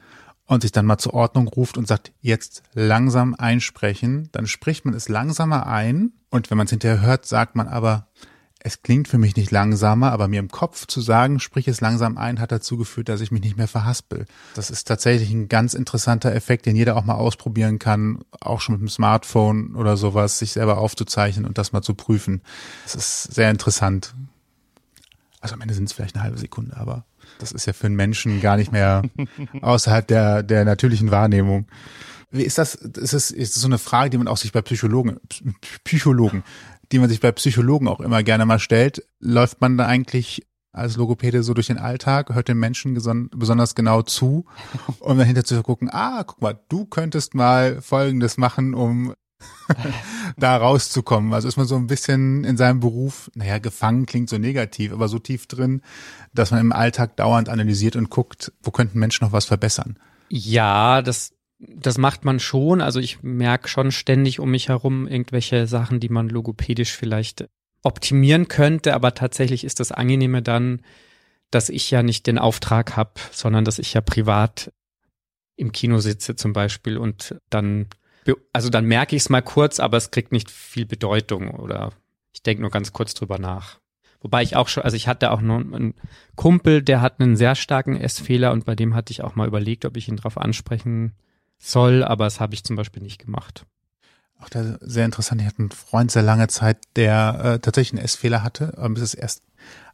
[0.45, 4.93] und sich dann mal zur Ordnung ruft und sagt, jetzt langsam einsprechen, dann spricht man
[4.93, 6.13] es langsamer ein.
[6.29, 8.07] Und wenn man es hinterher hört, sagt man aber,
[8.59, 12.17] es klingt für mich nicht langsamer, aber mir im Kopf zu sagen, sprich es langsam
[12.17, 14.25] ein, hat dazu geführt, dass ich mich nicht mehr verhaspel.
[14.55, 18.73] Das ist tatsächlich ein ganz interessanter Effekt, den jeder auch mal ausprobieren kann, auch schon
[18.73, 22.41] mit dem Smartphone oder sowas, sich selber aufzuzeichnen und das mal zu prüfen.
[22.85, 24.15] Das ist sehr interessant.
[25.45, 27.05] Also am Ende sind es vielleicht eine halbe Sekunde, aber
[27.37, 29.03] das ist ja für einen Menschen gar nicht mehr
[29.61, 31.67] außerhalb der, der natürlichen Wahrnehmung.
[32.31, 32.73] Wie ist das?
[32.73, 35.19] Ist es, ist das so eine Frage, die man auch sich bei Psychologen,
[35.83, 36.43] Psychologen,
[36.91, 39.05] die man sich bei Psychologen auch immer gerne mal stellt?
[39.19, 44.01] Läuft man da eigentlich als Logopäde so durch den Alltag, hört den Menschen besonders genau
[44.01, 44.45] zu,
[44.99, 49.13] um dann hinterher zu gucken, ah, guck mal, du könntest mal Folgendes machen, um
[50.37, 51.33] da rauszukommen.
[51.33, 55.07] Also ist man so ein bisschen in seinem Beruf, naja, gefangen klingt so negativ, aber
[55.07, 55.81] so tief drin,
[56.33, 59.97] dass man im Alltag dauernd analysiert und guckt, wo könnten Menschen noch was verbessern.
[60.29, 62.81] Ja, das, das macht man schon.
[62.81, 67.45] Also ich merke schon ständig um mich herum irgendwelche Sachen, die man logopädisch vielleicht
[67.83, 70.81] optimieren könnte, aber tatsächlich ist das Angenehme dann,
[71.51, 74.71] dass ich ja nicht den Auftrag habe, sondern dass ich ja privat
[75.55, 77.87] im Kino sitze zum Beispiel und dann
[78.53, 81.91] also dann merke ich es mal kurz, aber es kriegt nicht viel Bedeutung oder
[82.33, 83.79] ich denke nur ganz kurz drüber nach.
[84.21, 85.93] Wobei ich auch schon, also ich hatte auch noch einen
[86.35, 89.85] Kumpel, der hat einen sehr starken Essfehler und bei dem hatte ich auch mal überlegt,
[89.85, 91.13] ob ich ihn darauf ansprechen
[91.59, 93.65] soll, aber das habe ich zum Beispiel nicht gemacht.
[94.39, 95.41] Auch da sehr interessant.
[95.41, 99.13] Ich hatte einen Freund sehr lange Zeit, der äh, tatsächlich einen Essfehler hatte, bis es
[99.13, 99.43] erst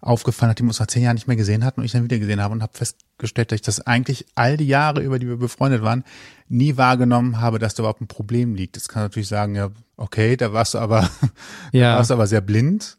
[0.01, 2.04] aufgefallen hat, die wir uns nach zehn Jahren nicht mehr gesehen hatten und ich dann
[2.04, 5.27] wieder gesehen habe und habe festgestellt, dass ich das eigentlich all die Jahre, über die
[5.27, 6.04] wir befreundet waren,
[6.49, 8.75] nie wahrgenommen habe, dass da überhaupt ein Problem liegt.
[8.75, 11.10] Das kann natürlich sagen, ja, okay, da warst du aber,
[11.71, 11.91] ja.
[11.91, 12.97] da warst du aber sehr blind,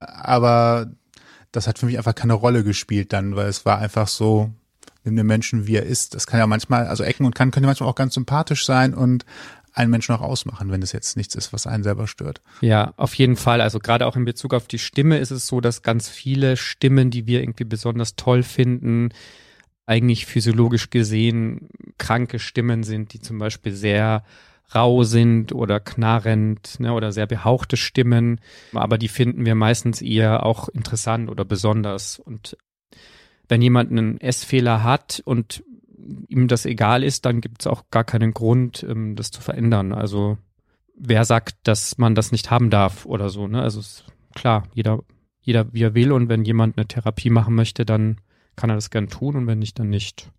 [0.00, 0.90] aber
[1.52, 4.50] das hat für mich einfach keine Rolle gespielt dann, weil es war einfach so,
[5.04, 6.14] nimm den Menschen, wie er ist.
[6.14, 8.94] Das kann ja manchmal, also Ecken und Kanten können ja manchmal auch ganz sympathisch sein
[8.94, 9.24] und
[9.72, 12.40] einen Menschen auch ausmachen, wenn es jetzt nichts ist, was einen selber stört.
[12.60, 13.60] Ja, auf jeden Fall.
[13.60, 17.10] Also gerade auch in Bezug auf die Stimme ist es so, dass ganz viele Stimmen,
[17.10, 19.10] die wir irgendwie besonders toll finden,
[19.86, 24.24] eigentlich physiologisch gesehen kranke Stimmen sind, die zum Beispiel sehr
[24.74, 28.40] rau sind oder knarrend ne, oder sehr behauchte Stimmen.
[28.72, 32.18] Aber die finden wir meistens eher auch interessant oder besonders.
[32.18, 32.56] Und
[33.48, 35.64] wenn jemand einen Essfehler hat und
[36.28, 39.92] ihm das egal ist, dann gibt es auch gar keinen Grund, ähm, das zu verändern.
[39.92, 40.38] Also
[40.94, 43.62] wer sagt, dass man das nicht haben darf oder so, ne?
[43.62, 43.80] Also
[44.34, 45.00] klar, jeder,
[45.40, 48.20] jeder wie er will und wenn jemand eine Therapie machen möchte, dann
[48.56, 50.30] kann er das gern tun und wenn nicht, dann nicht.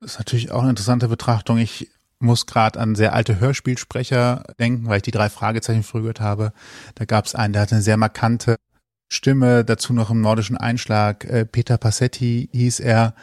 [0.00, 1.58] Das ist natürlich auch eine interessante Betrachtung.
[1.58, 6.20] Ich muss gerade an sehr alte Hörspielsprecher denken, weil ich die drei Fragezeichen früher gehört
[6.20, 6.52] habe.
[6.94, 8.56] Da gab es einen, der hatte eine sehr markante
[9.08, 11.24] Stimme, dazu noch im nordischen Einschlag.
[11.24, 13.14] Äh, Peter Passetti hieß er,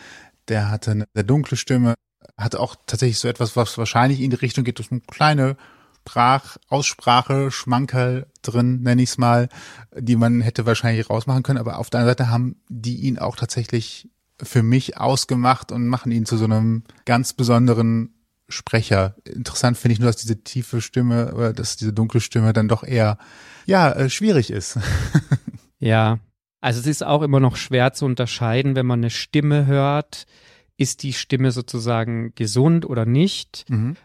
[0.51, 1.95] der hatte eine sehr dunkle Stimme,
[2.37, 5.57] hatte auch tatsächlich so etwas, was wahrscheinlich in die Richtung geht, durch eine kleine
[6.03, 9.49] Sprach, Aussprache, Schmankerl drin, nenne ich es mal,
[9.95, 11.59] die man hätte wahrscheinlich rausmachen können.
[11.59, 14.09] Aber auf der anderen Seite haben die ihn auch tatsächlich
[14.41, 18.15] für mich ausgemacht und machen ihn zu so einem ganz besonderen
[18.49, 19.15] Sprecher.
[19.25, 23.19] Interessant finde ich nur, dass diese tiefe Stimme dass diese dunkle Stimme dann doch eher,
[23.67, 24.79] ja, äh, schwierig ist.
[25.79, 26.19] ja,
[26.61, 30.25] also es ist auch immer noch schwer zu unterscheiden, wenn man eine Stimme hört,
[30.77, 33.65] ist die Stimme sozusagen gesund oder nicht.
[33.69, 33.97] Mhm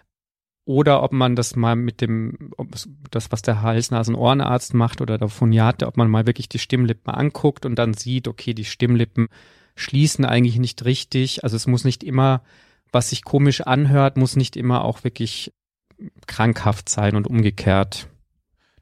[0.66, 2.50] oder ob man das mal mit dem,
[3.10, 7.64] das, was der Hals-Nasen-Ohrenarzt macht oder der Phoniate, ob man mal wirklich die Stimmlippen anguckt
[7.64, 9.28] und dann sieht, okay, die Stimmlippen
[9.76, 11.44] schließen eigentlich nicht richtig.
[11.44, 12.42] Also es muss nicht immer,
[12.90, 15.52] was sich komisch anhört, muss nicht immer auch wirklich
[16.26, 18.08] krankhaft sein und umgekehrt.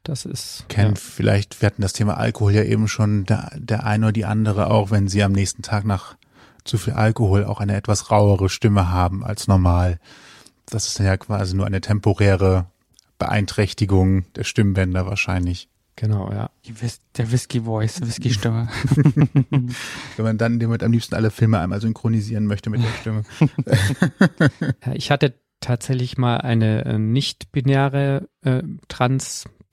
[0.05, 0.65] Das ist.
[0.69, 0.95] Ken, ja.
[0.95, 4.71] vielleicht, wir hatten das Thema Alkohol ja eben schon, der, der eine oder die andere
[4.71, 6.15] auch, wenn sie am nächsten Tag nach
[6.63, 9.99] zu viel Alkohol auch eine etwas rauere Stimme haben als normal
[10.65, 12.67] das ist dann ja quasi nur eine temporäre
[13.17, 15.69] Beeinträchtigung der Stimmbänder wahrscheinlich.
[15.95, 16.49] Genau, ja.
[16.67, 18.67] Whis der Whisky Voice, Whisky Stimme.
[20.17, 23.23] Wenn man dann damit am liebsten alle Filme einmal synchronisieren möchte mit der Stimme.
[24.93, 28.61] ich hatte tatsächlich mal eine äh, nicht-binäre äh,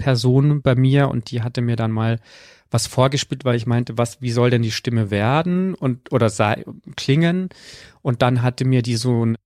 [0.03, 2.19] Trans-Person bei mir und die hatte mir dann mal
[2.71, 6.65] was vorgespielt, weil ich meinte, was, wie soll denn die Stimme werden und oder sei,
[6.97, 7.51] klingen?
[8.01, 9.37] Und dann hatte mir die so ein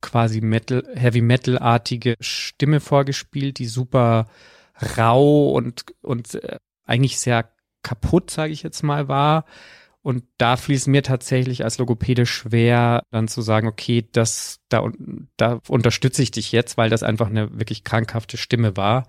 [0.00, 4.28] quasi Metal, Heavy Metal-artige Stimme vorgespielt, die super
[4.96, 7.50] rau und, und äh, eigentlich sehr
[7.82, 9.44] kaputt, sage ich jetzt mal, war.
[10.00, 14.88] Und da es mir tatsächlich als Logopäde schwer, dann zu sagen, okay, das, da,
[15.36, 19.06] da unterstütze ich dich jetzt, weil das einfach eine wirklich krankhafte Stimme war.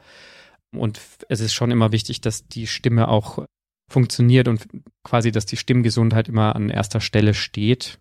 [0.76, 3.46] Und es ist schon immer wichtig, dass die Stimme auch
[3.90, 4.68] funktioniert und
[5.04, 8.00] quasi, dass die Stimmgesundheit immer an erster Stelle steht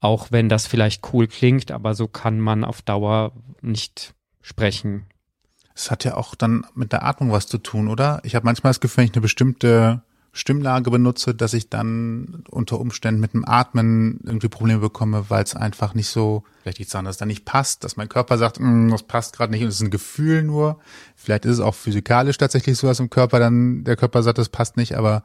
[0.00, 5.06] auch wenn das vielleicht cool klingt, aber so kann man auf Dauer nicht sprechen.
[5.74, 8.20] Es hat ja auch dann mit der Atmung was zu tun, oder?
[8.24, 10.02] Ich habe manchmal das Gefühl, wenn ich eine bestimmte
[10.32, 15.56] Stimmlage benutze, dass ich dann unter Umständen mit dem Atmen irgendwie Probleme bekomme, weil es
[15.56, 18.90] einfach nicht so, es daran, dass es dann nicht passt, dass mein Körper sagt, mm,
[18.90, 20.78] das passt gerade nicht und es ist ein Gefühl nur.
[21.16, 24.48] Vielleicht ist es auch physikalisch tatsächlich so, dass im Körper dann der Körper sagt, das
[24.48, 25.24] passt nicht, aber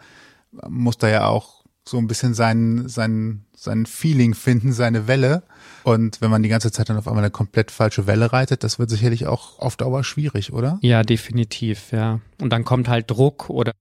[0.68, 5.44] muss da ja auch so ein bisschen sein, sein, sein Feeling finden, seine Welle.
[5.84, 8.80] Und wenn man die ganze Zeit dann auf einmal eine komplett falsche Welle reitet, das
[8.80, 10.80] wird sicherlich auch auf Dauer schwierig, oder?
[10.82, 12.22] Ja, definitiv, ja.
[12.41, 13.72] Und dann kommt halt Druck oder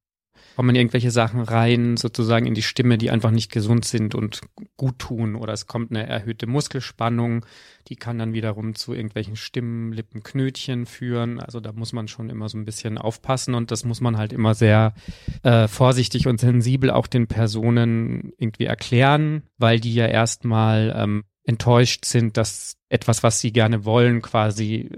[0.56, 4.40] kommen irgendwelche Sachen rein, sozusagen in die Stimme, die einfach nicht gesund sind und
[4.76, 5.34] gut tun.
[5.34, 7.44] Oder es kommt eine erhöhte Muskelspannung,
[7.88, 11.40] die kann dann wiederum zu irgendwelchen Stimmlippenknötchen führen.
[11.40, 14.32] Also da muss man schon immer so ein bisschen aufpassen und das muss man halt
[14.32, 14.94] immer sehr
[15.42, 22.04] äh, vorsichtig und sensibel auch den Personen irgendwie erklären, weil die ja erstmal ähm, enttäuscht
[22.04, 24.90] sind, dass etwas, was sie gerne wollen, quasi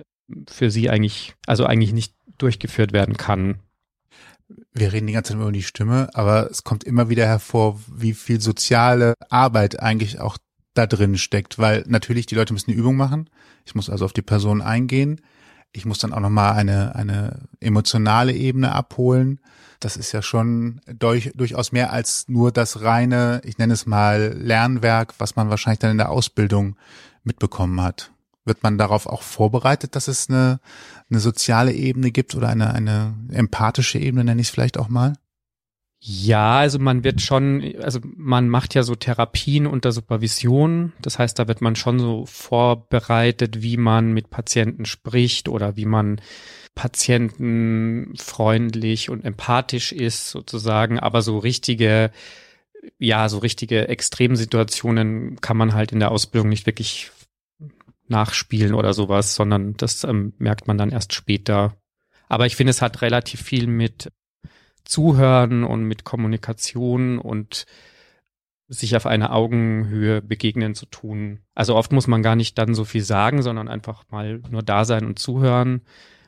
[0.48, 3.60] für sie eigentlich, also eigentlich nicht durchgeführt werden kann
[4.72, 8.14] wir reden die ganze Zeit über die Stimme, aber es kommt immer wieder hervor, wie
[8.14, 10.38] viel soziale Arbeit eigentlich auch
[10.74, 13.30] da drin steckt, weil natürlich die Leute müssen die Übung machen.
[13.64, 15.20] Ich muss also auf die Person eingehen.
[15.72, 19.40] Ich muss dann auch nochmal eine, eine emotionale Ebene abholen.
[19.80, 24.34] Das ist ja schon durch, durchaus mehr als nur das reine, ich nenne es mal
[24.38, 26.76] Lernwerk, was man wahrscheinlich dann in der Ausbildung
[27.24, 28.12] mitbekommen hat.
[28.46, 30.60] Wird man darauf auch vorbereitet, dass es eine,
[31.10, 35.14] eine soziale Ebene gibt oder eine, eine empathische Ebene, nenne ich es vielleicht auch mal?
[35.98, 40.92] Ja, also man wird schon, also man macht ja so Therapien unter Supervision.
[41.02, 45.86] Das heißt, da wird man schon so vorbereitet, wie man mit Patienten spricht oder wie
[45.86, 46.20] man
[46.76, 51.00] Patienten freundlich und empathisch ist sozusagen.
[51.00, 52.12] Aber so richtige,
[52.98, 57.10] ja, so richtige Extremsituationen kann man halt in der Ausbildung nicht wirklich
[58.08, 61.76] nachspielen oder sowas, sondern das ähm, merkt man dann erst später.
[62.28, 64.12] Aber ich finde, es hat relativ viel mit
[64.84, 67.66] Zuhören und mit Kommunikation und
[68.68, 71.40] sich auf einer Augenhöhe begegnen zu tun.
[71.54, 74.84] Also oft muss man gar nicht dann so viel sagen, sondern einfach mal nur da
[74.84, 75.82] sein und zuhören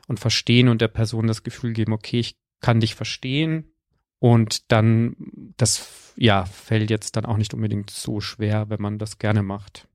[0.07, 3.73] und verstehen und der Person das Gefühl geben, okay, ich kann dich verstehen.
[4.19, 5.15] Und dann,
[5.57, 9.88] das, ja, fällt jetzt dann auch nicht unbedingt so schwer, wenn man das gerne macht.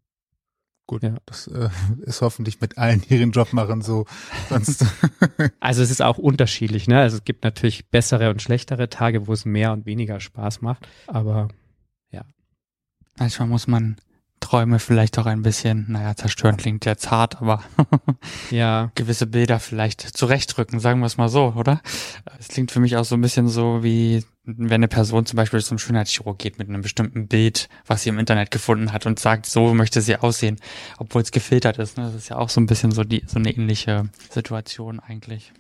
[0.87, 1.17] Gut, Ja.
[1.27, 1.69] das äh,
[2.03, 4.05] ist hoffentlich mit allen, die ihren Job machen, so.
[4.49, 4.85] Sonst
[5.61, 7.01] Also es ist auch unterschiedlich, ne?
[7.01, 10.87] Also es gibt natürlich bessere und schlechtere Tage, wo es mehr und weniger Spaß macht.
[11.07, 11.49] Aber
[13.19, 13.97] Manchmal muss man
[14.41, 17.63] Träume vielleicht auch ein bisschen, naja, zerstören klingt jetzt hart, aber
[18.51, 21.81] ja, gewisse Bilder vielleicht zurechtrücken, sagen wir es mal so, oder?
[22.39, 25.61] Es klingt für mich auch so ein bisschen so wie, wenn eine Person zum Beispiel
[25.63, 29.47] zum Schönheitschirurg geht mit einem bestimmten Bild, was sie im Internet gefunden hat und sagt,
[29.47, 30.57] so möchte sie aussehen,
[30.99, 31.97] obwohl es gefiltert ist.
[31.97, 32.05] Ne?
[32.05, 35.53] Das ist ja auch so ein bisschen so die so eine ähnliche Situation eigentlich.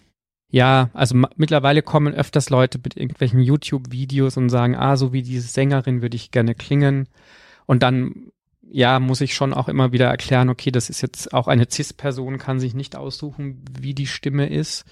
[0.50, 5.48] Ja, also mittlerweile kommen öfters Leute mit irgendwelchen YouTube-Videos und sagen, ah, so wie diese
[5.48, 7.08] Sängerin würde ich gerne klingen.
[7.66, 8.30] Und dann,
[8.62, 12.38] ja, muss ich schon auch immer wieder erklären, okay, das ist jetzt auch eine CIS-Person,
[12.38, 14.84] kann sich nicht aussuchen, wie die Stimme ist.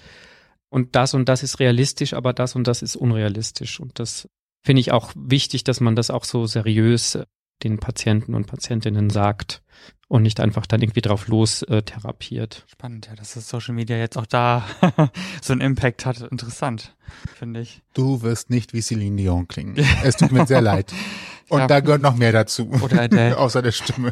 [0.73, 3.79] Und das und das ist realistisch, aber das und das ist unrealistisch.
[3.79, 4.27] Und das
[4.65, 7.25] finde ich auch wichtig, dass man das auch so seriös äh,
[7.61, 9.61] den Patienten und Patientinnen sagt
[10.07, 12.65] und nicht einfach dann irgendwie drauf los äh, therapiert.
[12.67, 14.65] Spannend, ja, dass das Social Media jetzt auch da
[15.43, 16.21] so einen Impact hat.
[16.21, 16.95] Interessant,
[17.37, 17.83] finde ich.
[17.93, 19.75] du wirst nicht wie Celine Dion klingen.
[20.03, 20.91] Es tut mir sehr leid.
[21.49, 21.67] Und Ja.
[21.67, 22.67] da gehört noch mehr dazu.
[22.81, 23.37] Oder Adele.
[23.37, 24.11] Außer der Stimme.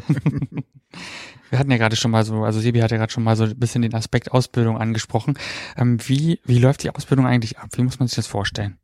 [1.52, 3.44] Wir hatten ja gerade schon mal so, also Sebi hat ja gerade schon mal so
[3.44, 5.34] ein bisschen den Aspekt Ausbildung angesprochen.
[5.76, 7.68] Ähm, wie, wie läuft die Ausbildung eigentlich ab?
[7.72, 8.78] Wie muss man sich das vorstellen?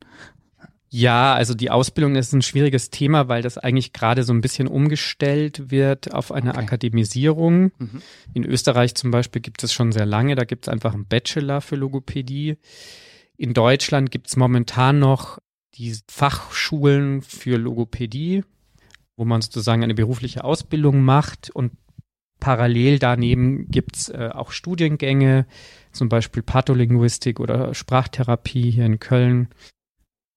[0.90, 4.68] Ja, also die Ausbildung ist ein schwieriges Thema, weil das eigentlich gerade so ein bisschen
[4.68, 6.61] umgestellt wird auf eine Okay.
[6.61, 7.72] Akademisierung.
[7.78, 8.02] Mhm.
[8.35, 11.62] In Österreich zum Beispiel gibt es schon sehr lange, da gibt es einfach einen Bachelor
[11.62, 12.59] für Logopädie.
[13.38, 15.38] In Deutschland gibt es momentan noch
[15.76, 18.44] die Fachschulen für Logopädie,
[19.16, 21.72] wo man sozusagen eine berufliche Ausbildung macht und
[22.40, 25.46] parallel daneben gibt es äh, auch Studiengänge,
[25.92, 29.48] zum Beispiel Patholinguistik oder Sprachtherapie hier in Köln.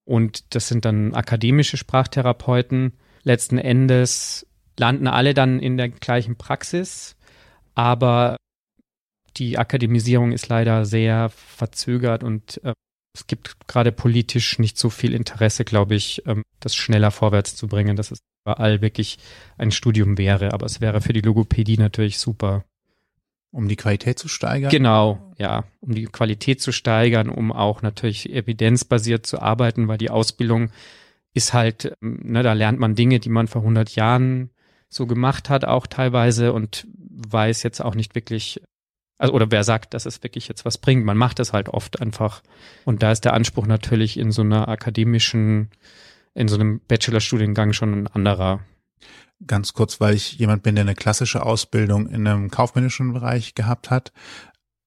[0.05, 2.93] Und das sind dann akademische Sprachtherapeuten.
[3.23, 4.47] Letzten Endes
[4.79, 7.15] landen alle dann in der gleichen Praxis,
[7.75, 8.37] aber
[9.37, 12.73] die Akademisierung ist leider sehr verzögert und äh,
[13.13, 17.67] es gibt gerade politisch nicht so viel Interesse, glaube ich, ähm, das schneller vorwärts zu
[17.67, 19.17] bringen, dass es überall wirklich
[19.57, 20.53] ein Studium wäre.
[20.53, 22.65] Aber es wäre für die Logopädie natürlich super.
[23.53, 24.71] Um die Qualität zu steigern.
[24.71, 30.09] Genau, ja, um die Qualität zu steigern, um auch natürlich evidenzbasiert zu arbeiten, weil die
[30.09, 30.71] Ausbildung
[31.33, 34.51] ist halt, ähm, ne, da lernt man Dinge, die man vor 100 Jahren
[34.89, 38.61] so gemacht hat, auch teilweise und weiß jetzt auch nicht wirklich,
[39.17, 41.05] also oder wer sagt, dass es wirklich jetzt was bringt.
[41.05, 42.41] Man macht es halt oft einfach.
[42.85, 45.69] Und da ist der Anspruch natürlich in so einer akademischen,
[46.33, 48.61] in so einem Bachelorstudiengang schon ein anderer.
[49.45, 53.89] Ganz kurz, weil ich jemand bin, der eine klassische Ausbildung in einem kaufmännischen Bereich gehabt
[53.89, 54.11] hat.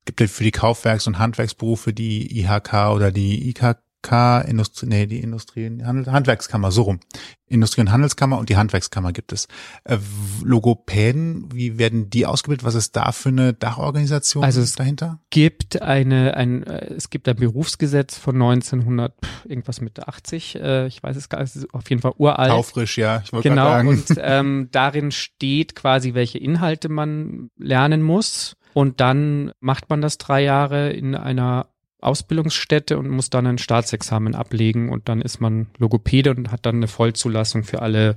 [0.04, 3.78] Gibt ja für die Kaufwerks- und Handwerksberufe die IHK oder die IKK,
[4.12, 7.00] Industrie, nee, die Industrie, Handel, Handwerkskammer, so rum.
[7.46, 9.48] Industrie- und Handelskammer und die Handwerkskammer gibt es.
[9.84, 9.98] Äh,
[10.42, 12.64] Logopäden, wie werden die ausgebildet?
[12.64, 15.20] Was ist da für eine Dachorganisation Also es dahinter?
[15.30, 20.86] gibt eine, ein, äh, es gibt ein Berufsgesetz von 1900, pff, irgendwas mit 80, äh,
[20.86, 22.50] ich weiß es gar nicht, es ist auf jeden Fall uralt.
[22.50, 23.88] Taufrisch, ja, ich wollte genau, sagen.
[23.88, 28.56] und ähm, darin steht quasi, welche Inhalte man lernen muss.
[28.74, 31.68] Und dann macht man das drei Jahre in einer
[32.04, 36.76] Ausbildungsstätte und muss dann ein Staatsexamen ablegen und dann ist man Logopäde und hat dann
[36.76, 38.16] eine Vollzulassung für alle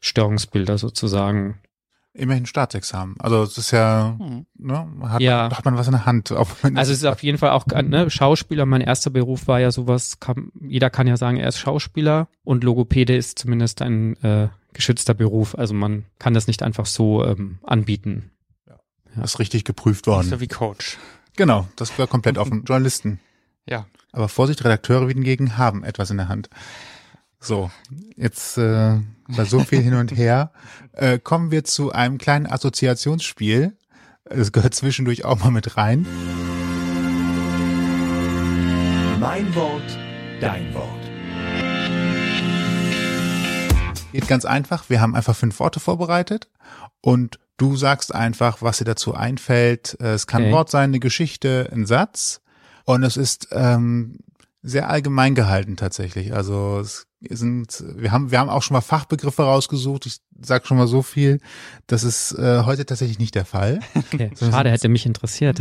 [0.00, 1.58] Störungsbilder sozusagen.
[2.14, 3.16] Immerhin Staatsexamen.
[3.20, 4.44] Also es ist ja, Hm.
[4.58, 5.48] ne, hat, Ja.
[5.50, 6.30] hat man was in der Hand.
[6.30, 8.66] Also es ist auf jeden Fall auch ne, Schauspieler.
[8.66, 10.20] Mein erster Beruf war ja sowas.
[10.20, 15.14] Kann, jeder kann ja sagen, er ist Schauspieler und Logopäde ist zumindest ein äh, geschützter
[15.14, 15.54] Beruf.
[15.56, 18.30] Also man kann das nicht einfach so ähm, anbieten.
[19.22, 20.28] ist richtig geprüft worden.
[20.28, 20.98] So wie Coach.
[21.36, 22.64] Genau, das war komplett offen.
[22.66, 23.20] Journalisten.
[23.66, 23.86] Ja.
[24.12, 26.50] Aber Vorsicht, Redakteure hingegen haben etwas in der Hand.
[27.40, 27.70] So,
[28.16, 30.52] jetzt äh, bei so viel hin und her
[30.92, 33.76] äh, kommen wir zu einem kleinen Assoziationsspiel.
[34.24, 36.06] Es gehört zwischendurch auch mal mit rein.
[39.18, 39.98] Mein Wort,
[40.40, 41.02] dein Wort.
[44.12, 44.90] Geht ganz einfach.
[44.90, 46.48] Wir haben einfach fünf Worte vorbereitet
[47.00, 49.96] und du sagst einfach, was dir dazu einfällt.
[50.00, 50.54] Äh, Es kann ein Okay.
[50.54, 52.40] Wort sein, eine Geschichte, ein Satz
[52.84, 54.18] und es ist ähm,
[54.64, 56.32] sehr allgemein gehalten tatsächlich.
[56.34, 60.06] Also es sind, wir haben, wir haben auch schon mal Fachbegriffe rausgesucht.
[60.06, 61.40] Ich sag schon mal so viel.
[61.86, 63.80] Das ist äh, heute tatsächlich nicht der Fall.
[64.12, 64.30] Okay.
[64.38, 65.58] Schade, hätte mich interessiert.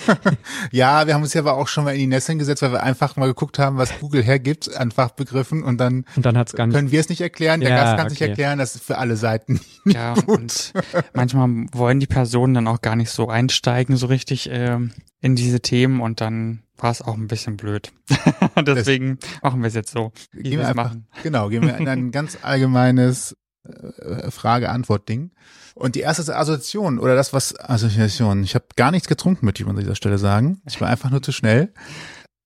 [0.70, 2.82] ja, wir haben uns ja aber auch schon mal in die Nesseln gesetzt, weil wir
[2.82, 6.66] einfach mal geguckt haben, was Google hergibt an Fachbegriffen und dann Und dann hat's gar
[6.66, 6.74] nicht.
[6.74, 8.30] können wir es nicht erklären, der Ja, Gast kann es nicht okay.
[8.30, 9.60] erklären, das ist für alle Seiten.
[9.84, 10.72] Ja, und
[11.12, 15.58] manchmal wollen die Personen dann auch gar nicht so einsteigen, so richtig ähm, in diese
[15.60, 17.92] Themen und dann war es auch ein bisschen blöd.
[18.66, 21.06] Deswegen machen wir es jetzt so, wie Gehen wir einfach, machen.
[21.22, 25.30] genau, gehen wir in ein ganz allgemeines äh, Frage-Antwort-Ding.
[25.74, 29.68] Und die erste Assoziation oder das, was Assoziation, ich habe gar nichts getrunken, möchte ich
[29.68, 30.60] an dieser Stelle sagen.
[30.66, 31.72] Ich war einfach nur zu schnell.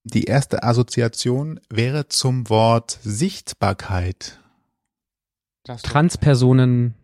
[0.05, 4.39] Die erste Assoziation wäre zum Wort Sichtbarkeit.
[5.65, 6.95] Transpersonen,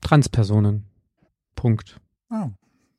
[0.00, 0.86] Transpersonen.
[1.54, 2.00] Punkt.
[2.30, 2.48] Oh.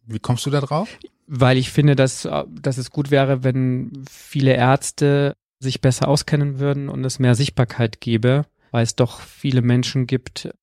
[0.06, 0.90] Wie kommst du da drauf?
[1.34, 6.90] Weil ich finde, dass, dass es gut wäre, wenn viele Ärzte sich besser auskennen würden
[6.90, 10.54] und es mehr Sichtbarkeit gäbe, weil es doch viele Menschen gibt,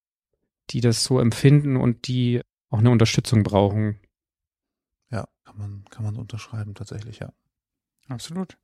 [0.68, 3.98] die das so empfinden und die auch eine Unterstützung brauchen.
[5.10, 7.32] Ja, kann man, kann man unterschreiben, tatsächlich, ja.
[8.08, 8.58] Absolut.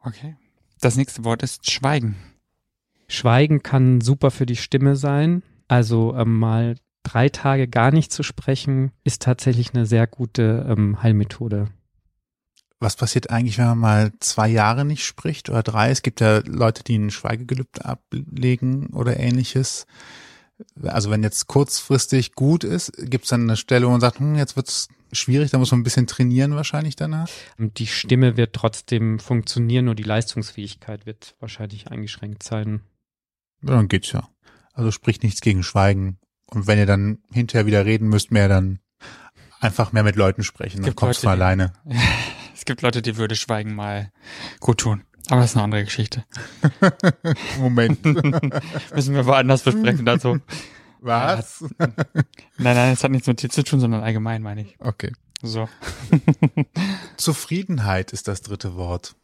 [0.00, 0.36] Okay.
[0.80, 2.16] Das nächste Wort ist Schweigen.
[3.08, 5.42] Schweigen kann super für die Stimme sein.
[5.68, 6.76] Also ähm, mal
[7.06, 11.68] drei Tage gar nicht zu sprechen, ist tatsächlich eine sehr gute ähm, Heilmethode.
[12.78, 15.90] Was passiert eigentlich, wenn man mal zwei Jahre nicht spricht oder drei?
[15.90, 19.86] Es gibt ja Leute, die ein Schweigegelübde ablegen oder ähnliches.
[20.82, 24.34] Also wenn jetzt kurzfristig gut ist, gibt es dann eine Stelle, wo man sagt, hm,
[24.36, 27.28] jetzt wird's schwierig, da muss man ein bisschen trainieren wahrscheinlich danach.
[27.58, 32.80] Die Stimme wird trotzdem funktionieren, nur die Leistungsfähigkeit wird wahrscheinlich eingeschränkt sein.
[33.62, 34.28] Dann geht's ja.
[34.72, 36.18] Also spricht nichts gegen Schweigen.
[36.50, 38.78] Und wenn ihr dann hinterher wieder reden müsst, mehr dann
[39.60, 41.72] einfach mehr mit Leuten sprechen, dann kommst du alleine.
[42.54, 44.12] es gibt Leute, die würde Schweigen mal
[44.60, 45.02] gut tun.
[45.28, 46.24] Aber das ist eine andere Geschichte.
[47.58, 48.04] Moment.
[48.94, 50.38] Müssen wir woanders besprechen dazu.
[51.00, 51.64] Was?
[51.78, 54.76] nein, nein, es hat nichts mit dir zu tun, sondern allgemein, meine ich.
[54.78, 55.12] Okay.
[55.42, 55.68] So.
[57.16, 59.16] Zufriedenheit ist das dritte Wort.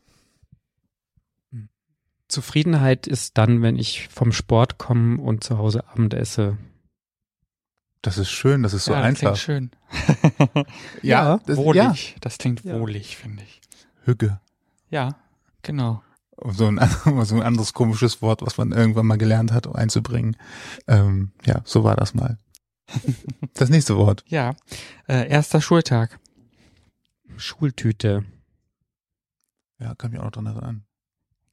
[2.29, 6.57] Zufriedenheit ist dann, wenn ich vom Sport komme und zu Hause Abend esse.
[8.03, 9.31] Das ist schön, das ist so ja, einfach.
[9.31, 9.77] Das klingt
[10.49, 10.65] schön.
[11.03, 12.11] ja, das, wohlig.
[12.11, 12.17] Ja.
[12.21, 13.61] Das klingt wohlig, finde ich.
[14.05, 14.41] Hügge.
[14.91, 15.17] Ja,
[15.63, 16.03] genau.
[16.51, 16.79] So ein,
[17.25, 20.37] so ein anderes komisches Wort, was man irgendwann mal gelernt hat, um einzubringen.
[20.89, 22.39] Ähm, ja, so war das mal.
[23.55, 24.25] Das nächste Wort.
[24.27, 24.55] Ja,
[25.07, 26.19] äh, erster Schultag.
[27.37, 28.25] Schultüte.
[29.79, 30.85] Ja, kann mich auch noch dran erinnern.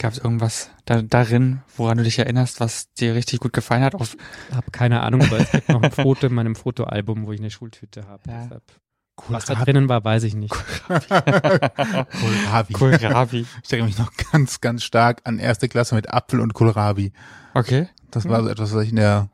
[0.02, 3.96] Gab es irgendwas da, darin, woran du dich erinnerst, was dir richtig gut gefallen hat?
[3.96, 4.16] Auf
[4.56, 7.52] hab keine Ahnung, aber es gibt noch ein Foto in meinem Fotoalbum, wo ich eine
[7.52, 8.22] Schultüte habe.
[8.26, 8.48] Ja.
[8.50, 10.56] Cool was da drinnen war, weiß ich nicht.
[10.88, 12.74] Kohlrabi.
[12.74, 13.46] Kohlrabi.
[13.62, 17.12] Ich erinnere mich noch ganz, ganz stark an erste Klasse mit Apfel und Kohlrabi.
[17.54, 17.90] Okay.
[18.10, 19.28] Das war so etwas, was ich in der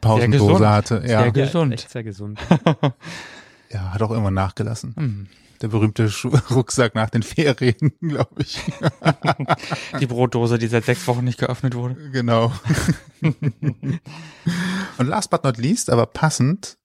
[0.00, 1.04] Pausendose hatte.
[1.06, 1.22] Ja.
[1.22, 1.70] Sehr gesund.
[1.70, 2.40] Ja, echt sehr gesund.
[3.70, 4.94] ja, hat auch irgendwann nachgelassen.
[4.98, 5.28] Mhm
[5.62, 6.10] der berühmte
[6.50, 8.60] Rucksack nach den Ferien, glaube ich.
[10.00, 12.10] Die Brotdose, die seit sechs Wochen nicht geöffnet wurde.
[12.10, 12.52] Genau.
[13.22, 16.78] Und last but not least, aber passend,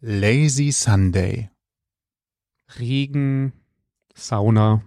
[0.00, 1.50] Lazy Sunday.
[2.78, 3.52] Regen,
[4.14, 4.82] Sauna,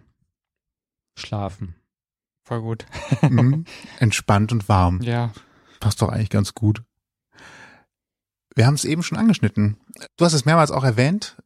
[1.18, 1.76] Schlafen.
[2.46, 2.86] Voll gut.
[3.22, 3.66] Mhm.
[4.00, 5.02] Entspannt und warm.
[5.02, 5.34] Ja.
[5.80, 6.84] Passt doch eigentlich ganz gut.
[8.56, 9.78] Wir haben es eben schon angeschnitten.
[10.18, 11.38] Du hast es mehrmals auch erwähnt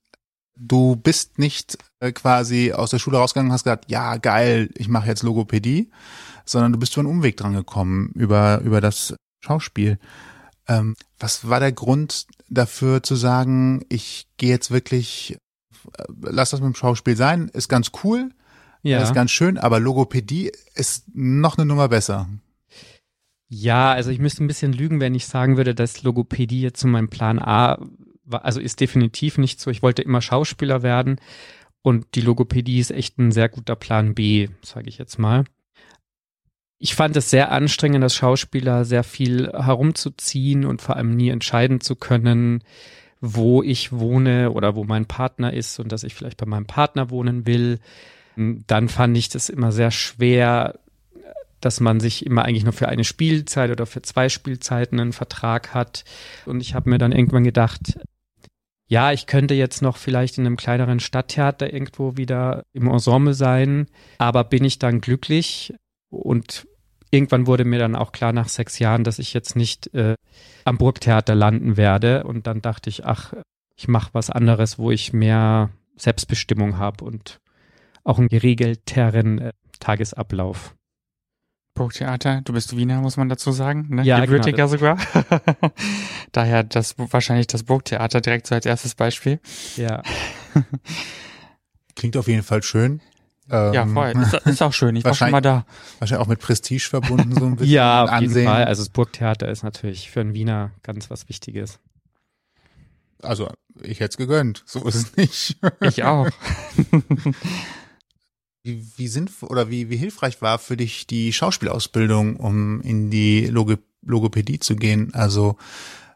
[0.60, 4.88] du bist nicht äh, quasi aus der Schule rausgegangen und hast gesagt, ja, geil, ich
[4.88, 5.90] mache jetzt Logopädie,
[6.46, 10.00] sondern du bist über einen Umweg dran gekommen, über, über das Schauspiel.
[10.68, 15.38] Ähm, was war der Grund dafür zu sagen, ich gehe jetzt wirklich,
[15.98, 18.32] äh, lass das mit dem Schauspiel sein, ist ganz cool,
[18.84, 19.02] ja.
[19.02, 22.28] ist ganz schön, aber Logopädie ist noch eine Nummer besser.
[23.50, 26.88] Ja, also ich müsste ein bisschen lügen, wenn ich sagen würde, dass Logopädie jetzt zu
[26.88, 27.80] meinem Plan A
[28.30, 29.72] also ist definitiv nicht so.
[29.72, 31.20] Ich wollte immer Schauspieler werden
[31.82, 35.46] und die Logopädie ist echt ein sehr guter Plan B, sage ich jetzt mal.
[36.80, 41.82] Ich fand es sehr anstrengend, als Schauspieler sehr viel herumzuziehen und vor allem nie entscheiden
[41.82, 42.64] zu können,
[43.20, 47.10] wo ich wohne oder wo mein Partner ist und dass ich vielleicht bei meinem Partner
[47.10, 47.80] wohnen will.
[48.36, 50.80] Dann fand ich das immer sehr schwer,
[51.62, 55.74] dass man sich immer eigentlich nur für eine Spielzeit oder für zwei Spielzeiten einen Vertrag
[55.74, 56.04] hat.
[56.46, 58.00] Und ich habe mir dann irgendwann gedacht,
[58.88, 63.88] ja, ich könnte jetzt noch vielleicht in einem kleineren Stadttheater irgendwo wieder im Ensemble sein,
[64.18, 65.74] aber bin ich dann glücklich?
[66.10, 66.68] Und
[67.12, 70.16] irgendwann wurde mir dann auch klar nach sechs Jahren, dass ich jetzt nicht äh,
[70.64, 72.24] am Burgtheater landen werde.
[72.24, 73.34] Und dann dachte ich, ach,
[73.76, 77.40] ich mache was anderes, wo ich mehr Selbstbestimmung habe und
[78.04, 80.76] auch einen geregelteren äh, Tagesablauf.
[81.78, 84.04] Burgtheater, du bist Wiener, muss man dazu sagen, ne?
[84.04, 84.68] Ja, Gebürtiger genau.
[84.68, 84.98] sogar.
[86.32, 89.40] Daher das wahrscheinlich das Burgtheater direkt so als erstes Beispiel.
[89.76, 90.02] Ja.
[91.96, 93.02] Klingt auf jeden Fall schön.
[93.50, 94.12] Ähm, ja, voll.
[94.22, 94.96] Ist, ist, auch schön.
[94.96, 95.66] Ich war schon mal da.
[96.00, 97.74] Wahrscheinlich auch mit Prestige verbunden, so ein bisschen.
[97.74, 98.40] ja, auf Ansehen.
[98.40, 98.66] jeden Fall.
[98.66, 101.80] Also das Burgtheater ist natürlich für einen Wiener ganz was Wichtiges.
[103.22, 103.50] Also,
[103.82, 104.64] ich hätte es gegönnt.
[104.66, 105.58] So ist es nicht.
[105.82, 106.28] ich auch.
[108.68, 113.48] wie, wie sinnvoll oder wie, wie hilfreich war für dich die Schauspielausbildung, um in die
[113.48, 115.14] Logo Logopädie zu gehen?
[115.14, 115.58] Also,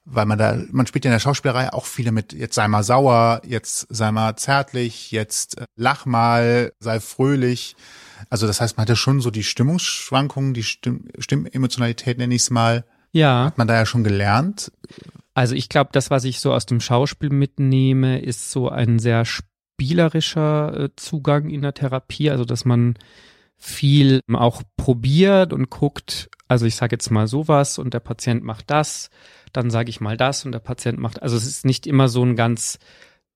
[0.06, 2.84] weil man da, man spielt ja in der Schauspielerei auch viele mit, jetzt sei mal
[2.84, 7.76] sauer, jetzt sei mal zärtlich, jetzt äh, lach mal, sei fröhlich.
[8.30, 12.50] Also das heißt, man hatte schon so die Stimmungsschwankungen, die Stimm Stimmemotionalität nenne ich es
[12.50, 12.86] mal.
[13.12, 13.46] Ja.
[13.46, 14.72] Hat man da ja schon gelernt.
[15.34, 19.26] Also ich glaube, das, was ich so aus dem Schauspiel mitnehme, ist so ein sehr
[19.82, 22.30] spielerischer äh, Zugang in der Therapie.
[22.30, 22.96] Also dass man
[23.58, 28.70] viel auch probiert und guckt, also ich sage jetzt mal sowas und der Patient macht
[28.70, 29.10] das,
[29.54, 32.24] dann sage ich mal das und der Patient macht, also es ist nicht immer so
[32.24, 32.80] ein ganz,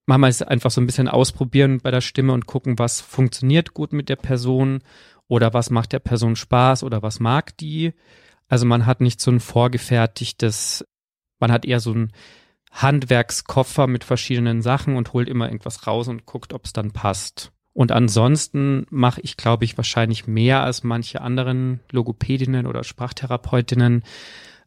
[0.07, 3.73] manchmal ist es einfach so ein bisschen ausprobieren bei der Stimme und gucken, was funktioniert
[3.73, 4.81] gut mit der Person
[5.27, 7.93] oder was macht der Person Spaß oder was mag die.
[8.47, 10.85] Also man hat nicht so ein vorgefertigtes,
[11.39, 12.11] man hat eher so ein
[12.75, 17.51] Handwerkskoffer mit verschiedenen Sachen und holt immer irgendwas raus und guckt, ob es dann passt.
[17.73, 24.03] Und ansonsten mache ich, glaube ich, wahrscheinlich mehr als manche anderen Logopädinnen oder Sprachtherapeutinnen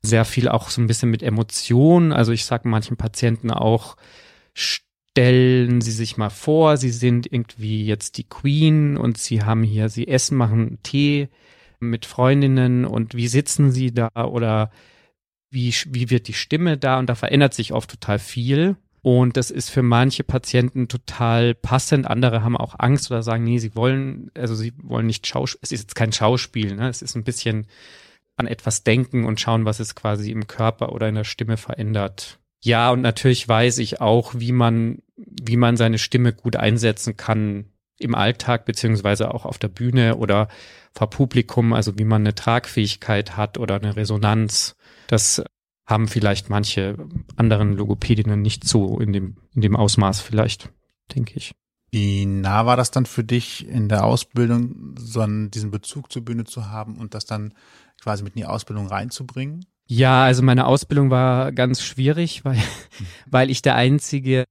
[0.03, 2.13] sehr viel auch so ein bisschen mit Emotionen.
[2.13, 3.97] Also ich sage manchen Patienten auch,
[4.55, 9.89] stellen Sie sich mal vor, Sie sind irgendwie jetzt die Queen und Sie haben hier,
[9.89, 11.29] Sie essen, machen Tee
[11.81, 14.71] mit Freundinnen und wie sitzen Sie da oder
[15.51, 16.99] wie, wie wird die Stimme da?
[16.99, 18.77] Und da verändert sich oft total viel.
[19.03, 22.07] Und das ist für manche Patienten total passend.
[22.07, 25.61] Andere haben auch Angst oder sagen, nee, sie wollen, also sie wollen nicht Schauspiel.
[25.63, 26.89] Es ist jetzt kein Schauspiel, ne?
[26.89, 27.67] Es ist ein bisschen
[28.37, 32.39] an etwas denken und schauen, was es quasi im Körper oder in der Stimme verändert.
[32.61, 37.67] Ja, und natürlich weiß ich auch, wie man, wie man seine Stimme gut einsetzen kann
[37.99, 40.49] im Alltag, beziehungsweise auch auf der Bühne oder
[40.93, 44.77] vor Publikum, also wie man eine Tragfähigkeit hat oder eine Resonanz.
[45.09, 45.43] Das
[45.87, 46.97] haben vielleicht manche
[47.37, 50.71] anderen Logopädinnen nicht so in dem, in dem Ausmaß vielleicht,
[51.15, 51.53] denke ich.
[51.91, 56.25] Wie nah war das dann für dich in der Ausbildung, so einen, diesen Bezug zur
[56.25, 57.55] Bühne zu haben und das dann
[58.01, 59.65] quasi mit in die Ausbildung reinzubringen?
[59.87, 62.63] Ja, also meine Ausbildung war ganz schwierig, weil,
[63.27, 64.45] weil ich der einzige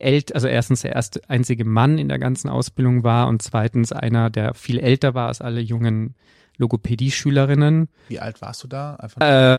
[0.00, 4.28] ält, also erstens der erste einzige Mann in der ganzen Ausbildung war und zweitens einer,
[4.28, 6.16] der viel älter war als alle jungen
[6.56, 7.88] Logopädie-Schülerinnen.
[8.08, 8.94] Wie alt warst du da?
[8.96, 9.58] Einfach äh,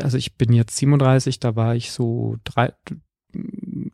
[0.00, 2.72] also ich bin jetzt 37, da war ich so drei,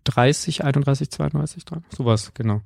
[0.05, 1.65] 30, 31, 32,
[1.97, 2.63] sowas, genau.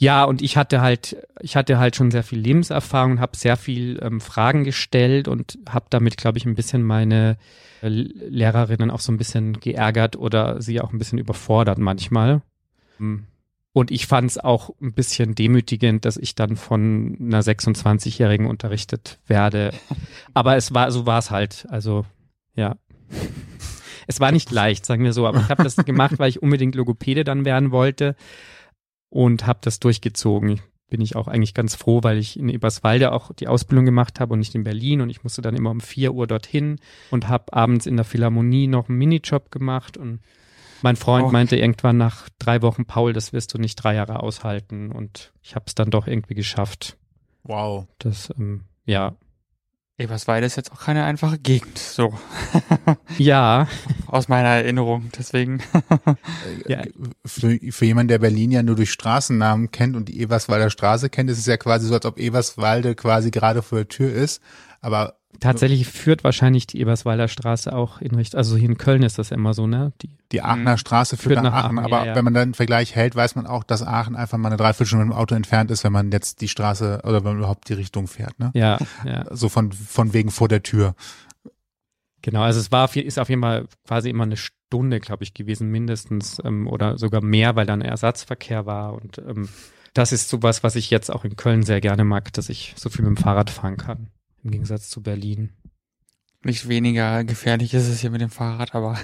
[0.00, 3.98] Ja, und ich hatte halt, ich hatte halt schon sehr viel Lebenserfahrung, habe sehr viel
[4.00, 7.36] ähm, Fragen gestellt und habe damit, glaube ich, ein bisschen meine
[7.82, 12.42] äh, Lehrerinnen auch so ein bisschen geärgert oder sie auch ein bisschen überfordert manchmal.
[12.98, 13.26] Hm.
[13.78, 19.20] Und ich fand es auch ein bisschen demütigend, dass ich dann von einer 26-Jährigen unterrichtet
[19.28, 19.72] werde.
[20.34, 21.64] Aber es war, so war es halt.
[21.70, 22.04] Also,
[22.56, 22.74] ja.
[24.08, 26.74] Es war nicht leicht, sagen wir so, aber ich habe das gemacht, weil ich unbedingt
[26.74, 28.16] Logopäde dann werden wollte
[29.10, 30.60] und habe das durchgezogen.
[30.90, 34.32] Bin ich auch eigentlich ganz froh, weil ich in Eberswalde auch die Ausbildung gemacht habe
[34.32, 36.80] und nicht in Berlin und ich musste dann immer um vier Uhr dorthin
[37.12, 40.18] und habe abends in der Philharmonie noch einen Minijob gemacht und
[40.82, 41.30] mein Freund oh.
[41.30, 44.92] meinte irgendwann nach drei Wochen, Paul, das wirst du nicht drei Jahre aushalten.
[44.92, 46.96] Und ich habe es dann doch irgendwie geschafft.
[47.42, 47.86] Wow.
[47.98, 49.16] Das, ähm, ja.
[50.00, 52.16] Eberswalde ist jetzt auch keine einfache Gegend, so.
[53.18, 53.66] ja.
[54.06, 55.60] Aus meiner Erinnerung, deswegen.
[56.68, 56.82] ja.
[57.26, 61.30] Für, für jemanden, der Berlin ja nur durch Straßennamen kennt und die Eberswalder Straße kennt,
[61.30, 64.40] ist es ja quasi so, als ob Eberswalde quasi gerade vor der Tür ist.
[64.80, 69.18] Aber Tatsächlich führt wahrscheinlich die Eberswalder Straße auch in Richtung, also hier in Köln ist
[69.18, 69.92] das immer so, ne?
[70.02, 70.78] Die, die Aachener mhm.
[70.78, 72.14] Straße führt, führt nach, nach, Aachen, Aachen aber ja, ja.
[72.16, 75.04] wenn man dann einen Vergleich hält, weiß man auch, dass Aachen einfach mal eine Dreiviertelstunde
[75.04, 77.74] mit dem Auto entfernt ist, wenn man jetzt die Straße oder wenn man überhaupt die
[77.74, 78.50] Richtung fährt, ne?
[78.54, 79.26] Ja, ja.
[79.30, 80.94] So von, von wegen vor der Tür.
[82.22, 85.68] Genau, also es war, ist auf jeden Fall quasi immer eine Stunde, glaube ich, gewesen,
[85.68, 89.48] mindestens, ähm, oder sogar mehr, weil dann Ersatzverkehr war und ähm,
[89.94, 92.88] das ist sowas, was ich jetzt auch in Köln sehr gerne mag, dass ich so
[92.88, 94.08] viel mit dem Fahrrad fahren kann
[94.42, 95.50] im Gegensatz zu Berlin.
[96.44, 98.96] Nicht weniger gefährlich ist es hier mit dem Fahrrad, aber.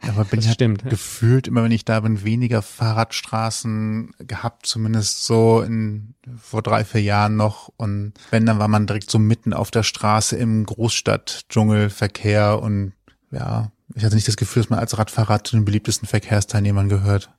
[0.00, 0.88] aber bin ja stimmt.
[0.88, 7.02] gefühlt immer, wenn ich da bin, weniger Fahrradstraßen gehabt, zumindest so in, vor drei, vier
[7.02, 7.70] Jahren noch.
[7.76, 12.94] Und wenn, dann war man direkt so mitten auf der Straße im Großstadt-Dschungelverkehr und
[13.30, 17.30] ja, ich hatte nicht das Gefühl, dass man als Radfahrer zu den beliebtesten Verkehrsteilnehmern gehört.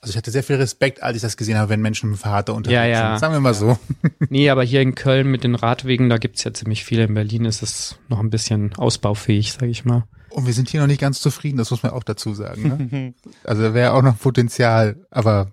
[0.00, 2.22] Also ich hatte sehr viel Respekt, als ich das gesehen habe, wenn Menschen mit dem
[2.22, 3.10] Fahrrad unterwegs ja, ja.
[3.10, 3.20] sind.
[3.20, 3.78] Sagen wir mal so.
[4.30, 7.04] Nee, aber hier in Köln mit den Radwegen, da gibt's ja ziemlich viele.
[7.04, 10.04] In Berlin ist es noch ein bisschen ausbaufähig, sage ich mal.
[10.30, 12.90] Und wir sind hier noch nicht ganz zufrieden, das muss man auch dazu sagen.
[12.90, 13.14] Ne?
[13.44, 15.50] also da wäre auch noch Potenzial, aber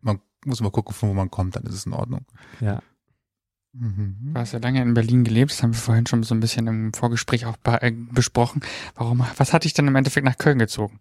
[0.00, 2.26] man muss mal gucken, von wo man kommt, dann ist es in Ordnung.
[2.60, 2.82] Ja.
[3.72, 4.32] Mhm.
[4.34, 6.66] Du hast ja lange in Berlin gelebt, das haben wir vorhin schon so ein bisschen
[6.66, 8.62] im Vorgespräch auch äh, besprochen.
[8.94, 10.98] Warum, was hat dich denn im Endeffekt nach Köln gezogen?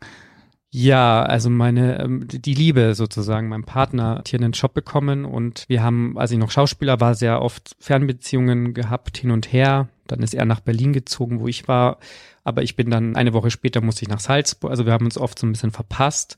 [0.78, 3.48] Ja, also meine, ähm, die Liebe sozusagen.
[3.48, 7.16] Mein Partner hat hier einen Job bekommen und wir haben, als ich noch Schauspieler war,
[7.16, 9.88] sehr oft Fernbeziehungen gehabt, hin und her.
[10.06, 12.00] Dann ist er nach Berlin gezogen, wo ich war.
[12.44, 14.70] Aber ich bin dann, eine Woche später musste ich nach Salzburg.
[14.70, 16.38] Also wir haben uns oft so ein bisschen verpasst.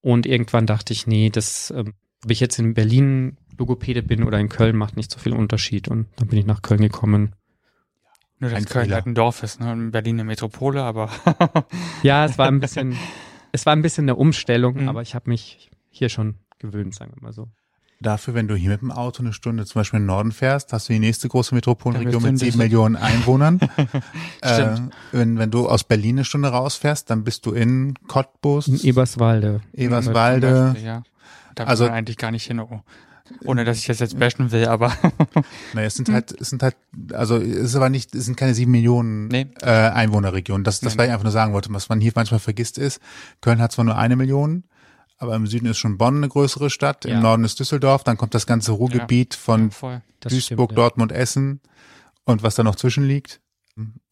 [0.00, 4.38] Und irgendwann dachte ich, nee, das, ähm, ob ich jetzt in Berlin Logopäde bin oder
[4.38, 5.88] in Köln, macht nicht so viel Unterschied.
[5.88, 7.32] Und dann bin ich nach Köln gekommen.
[8.38, 8.96] Nur, dass Ein Köln Fehler.
[8.96, 9.72] halt ein Dorf ist, ne?
[9.72, 11.10] In Berlin eine Metropole, aber
[12.04, 12.96] Ja, es war ein bisschen,
[13.56, 14.88] es war ein bisschen eine Umstellung, Mhm.
[14.88, 17.48] aber ich habe mich hier schon gewöhnt, sagen wir mal so.
[18.00, 20.70] Dafür, wenn du hier mit dem Auto eine Stunde zum Beispiel in den Norden fährst,
[20.74, 22.58] hast du die nächste große Metropolregion mit sieben.
[22.58, 23.58] Millionen Einwohnern.
[24.42, 24.76] äh,
[25.12, 29.62] wenn, wenn du aus Berlin eine Stunde rausfährst, dann bist du in Cottbus, In Eberswalde.
[29.72, 30.72] Eberswalde.
[30.72, 31.02] Beispiel, ja.
[31.54, 32.82] Da Also- man eigentlich gar nicht hin, oh.
[33.44, 34.92] Ohne dass ich das jetzt bashen will, aber
[35.74, 36.76] Naja, es sind halt, es sind halt,
[37.12, 39.48] also es ist aber nicht, es sind keine sieben Millionen Nee.
[39.62, 40.64] äh, Einwohnerregionen.
[40.64, 41.72] Das, das Nee, was ich einfach nur sagen wollte.
[41.72, 43.00] Was man hier manchmal vergisst ist,
[43.40, 44.64] Köln hat zwar nur eine Million,
[45.18, 47.14] aber im Süden ist schon Bonn eine größere Stadt, Ja.
[47.16, 50.02] im Norden ist Düsseldorf, dann kommt das ganze Ruhrgebiet von voll.
[50.20, 50.76] Das Duisburg, stimmt, ja.
[50.76, 51.60] Dortmund, Essen
[52.24, 53.40] und was da noch zwischen liegt.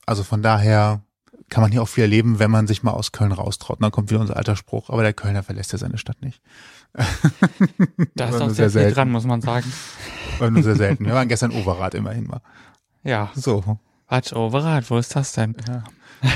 [0.07, 1.03] Also von daher
[1.51, 3.79] kann man hier auch viel erleben, wenn man sich mal aus Köln raustraut.
[3.79, 6.41] Und dann kommt wieder unser alter Spruch, aber der Kölner verlässt ja seine Stadt nicht.
[8.15, 8.95] Da ist Aber nur sehr, sehr viel selten.
[8.95, 9.73] dran, muss man sagen.
[10.39, 11.07] War nur sehr selten.
[11.07, 12.41] Wir waren gestern Overath immerhin mal.
[13.03, 13.33] Ja.
[13.35, 13.79] So.
[14.07, 15.57] Warte, Overath, wo ist das denn?
[15.67, 15.85] Ja.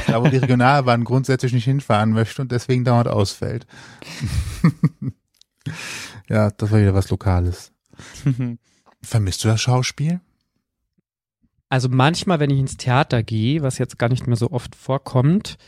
[0.06, 3.66] Da, wo die Regionalbahn grundsätzlich nicht hinfahren möchte und deswegen dauernd ausfällt.
[6.28, 7.72] ja, das war wieder was Lokales.
[9.02, 10.20] Vermisst du das Schauspiel?
[11.68, 15.58] Also manchmal, wenn ich ins Theater gehe, was jetzt gar nicht mehr so oft vorkommt,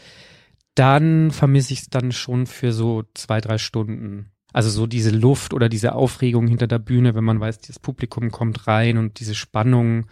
[0.74, 4.30] dann vermisse ich es dann schon für so zwei, drei Stunden.
[4.52, 8.30] Also so diese Luft oder diese Aufregung hinter der Bühne, wenn man weiß, das Publikum
[8.30, 10.06] kommt rein und diese Spannung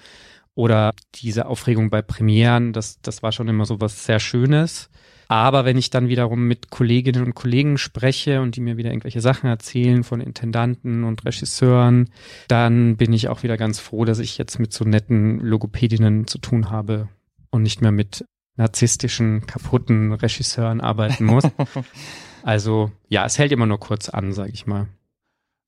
[0.55, 4.91] oder diese Aufregung bei Premieren, das, das war schon immer so was sehr Schönes.
[5.29, 9.21] Aber wenn ich dann wiederum mit Kolleginnen und Kollegen spreche und die mir wieder irgendwelche
[9.21, 12.09] Sachen erzählen von Intendanten und Regisseuren,
[12.49, 16.39] dann bin ich auch wieder ganz froh, dass ich jetzt mit so netten Logopädinnen zu
[16.39, 17.09] tun habe
[17.51, 18.25] und nicht mehr mit
[18.57, 21.45] narzisstischen, kaputten Regisseuren arbeiten muss.
[22.43, 24.89] Also ja, es hält immer nur kurz an, sage ich mal.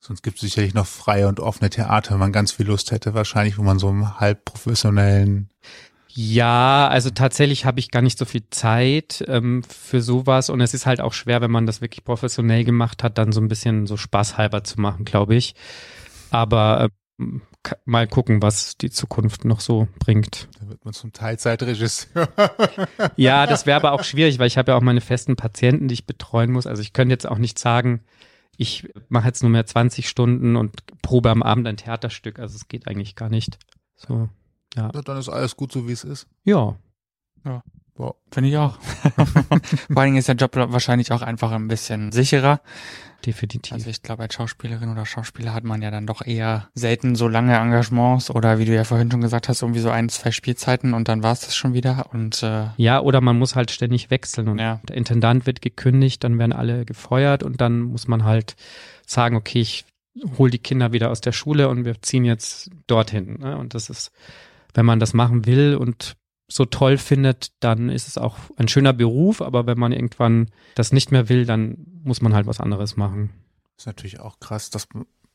[0.02, 3.12] Sonst gibt es sicherlich noch freie und offene Theater, wenn man ganz viel Lust hätte,
[3.12, 5.50] wahrscheinlich, wo man so einen halb professionellen
[6.08, 10.72] Ja, also tatsächlich habe ich gar nicht so viel Zeit ähm, für sowas und es
[10.72, 13.86] ist halt auch schwer, wenn man das wirklich professionell gemacht hat, dann so ein bisschen
[13.86, 15.54] so spaßhalber zu machen, glaube ich.
[16.30, 16.88] Aber
[17.20, 17.42] ähm,
[17.84, 20.48] mal gucken, was die Zukunft noch so bringt.
[20.60, 22.28] Da wird man zum Teilzeitregisseur.
[23.16, 25.94] Ja, das wäre aber auch schwierig, weil ich habe ja auch meine festen Patienten, die
[25.94, 26.66] ich betreuen muss.
[26.66, 28.02] Also ich könnte jetzt auch nicht sagen,
[28.56, 32.38] ich mache jetzt nur mehr 20 Stunden und probe am Abend ein Theaterstück.
[32.38, 33.58] Also es geht eigentlich gar nicht.
[33.96, 34.28] So,
[34.74, 34.88] ja.
[34.88, 36.26] Dann ist alles gut so, wie es ist.
[36.44, 36.76] Ja,
[38.30, 38.78] Finde ich auch.
[39.90, 42.60] Vor allen Dingen ist der Job wahrscheinlich auch einfach ein bisschen sicherer.
[43.26, 43.72] definitiv.
[43.72, 47.28] Also ich glaube, als Schauspielerin oder Schauspieler hat man ja dann doch eher selten so
[47.28, 50.94] lange Engagements oder wie du ja vorhin schon gesagt hast, irgendwie so ein, zwei Spielzeiten
[50.94, 52.06] und dann war es das schon wieder.
[52.12, 54.80] Und äh, Ja, oder man muss halt ständig wechseln und Ja.
[54.88, 58.56] der Intendant wird gekündigt, dann werden alle gefeuert und dann muss man halt
[59.06, 59.84] sagen, okay, ich
[60.38, 63.38] hol die Kinder wieder aus der Schule und wir ziehen jetzt dorthin.
[63.40, 63.56] Ne?
[63.56, 64.10] Und das ist,
[64.74, 66.16] wenn man das machen will und
[66.50, 70.92] so toll findet, dann ist es auch ein schöner Beruf, aber wenn man irgendwann das
[70.92, 73.30] nicht mehr will, dann muss man halt was anderes machen.
[73.78, 74.70] ist natürlich auch krass.
[74.70, 74.88] Das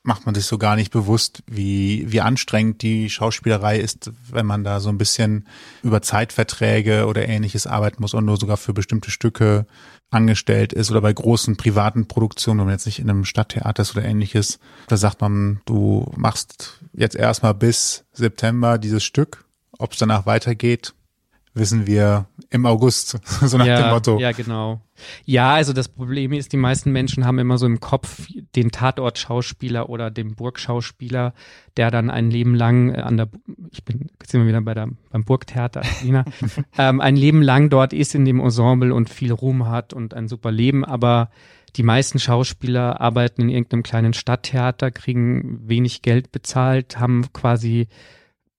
[0.06, 4.64] macht man sich so gar nicht bewusst, wie, wie anstrengend die Schauspielerei ist, wenn man
[4.64, 5.48] da so ein bisschen
[5.82, 9.66] über Zeitverträge oder ähnliches arbeiten muss und nur sogar für bestimmte Stücke
[10.12, 13.96] angestellt ist oder bei großen privaten Produktionen, wenn man jetzt nicht in einem Stadttheater ist
[13.96, 14.60] oder ähnliches.
[14.88, 19.46] Da sagt man, du machst jetzt erstmal bis September dieses Stück.
[19.78, 20.94] Ob es danach weitergeht,
[21.56, 24.20] wissen wir im August, so nach ja, dem Motto.
[24.20, 24.82] Ja, genau.
[25.26, 29.90] Ja, also das Problem ist, die meisten Menschen haben immer so im Kopf den Tatortschauspieler
[29.90, 31.34] oder den Burgschauspieler,
[31.78, 33.30] der dann ein Leben lang äh, an der,
[33.72, 36.26] ich bin, jetzt sind wir wieder bei der, beim Burgtheater, Wiener,
[36.78, 40.28] ähm, ein Leben lang dort ist in dem Ensemble und viel Ruhm hat und ein
[40.28, 41.30] super Leben, aber
[41.76, 47.88] die meisten Schauspieler arbeiten in irgendeinem kleinen Stadttheater, kriegen wenig Geld bezahlt, haben quasi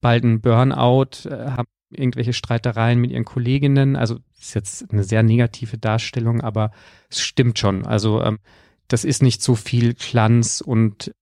[0.01, 3.95] bald einen Burnout, äh, haben irgendwelche Streitereien mit ihren Kolleginnen.
[3.95, 6.71] Also das ist jetzt eine sehr negative Darstellung, aber
[7.09, 7.85] es stimmt schon.
[7.85, 8.39] Also ähm,
[8.87, 11.13] das ist nicht so viel Glanz und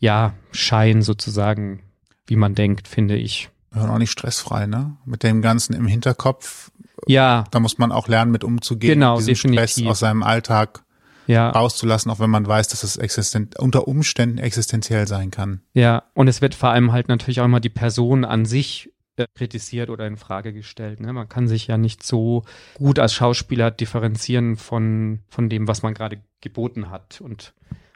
[0.00, 1.82] ja, Schein sozusagen,
[2.26, 3.50] wie man denkt, finde ich.
[3.74, 4.96] Und auch nicht stressfrei, ne?
[5.04, 6.70] Mit dem Ganzen im Hinterkopf.
[7.06, 9.90] Ja, Da muss man auch lernen, mit umzugehen, Genau, diesen Stress definitiv.
[9.90, 10.84] aus seinem Alltag
[11.26, 15.60] ja, rauszulassen, auch wenn man weiß, dass es existen unter Umständen existenziell sein kann.
[15.74, 16.04] ja.
[16.14, 18.90] Und es wird vor allem halt natürlich auch immer die Person an sich
[19.26, 21.00] kritisiert oder in Frage gestellt.
[21.00, 21.12] Ne?
[21.12, 22.44] Man kann sich ja nicht so
[22.74, 27.20] gut als Schauspieler differenzieren von, von dem, was man gerade geboten hat.
[27.20, 27.54] Und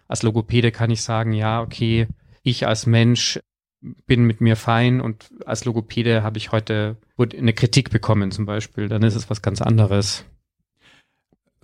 [0.08, 2.08] als Logopäde kann ich sagen, ja, okay,
[2.42, 3.40] ich als Mensch
[4.06, 8.88] bin mit mir fein und als Logopäde habe ich heute eine Kritik bekommen zum Beispiel,
[8.88, 10.24] dann ist es was ganz anderes.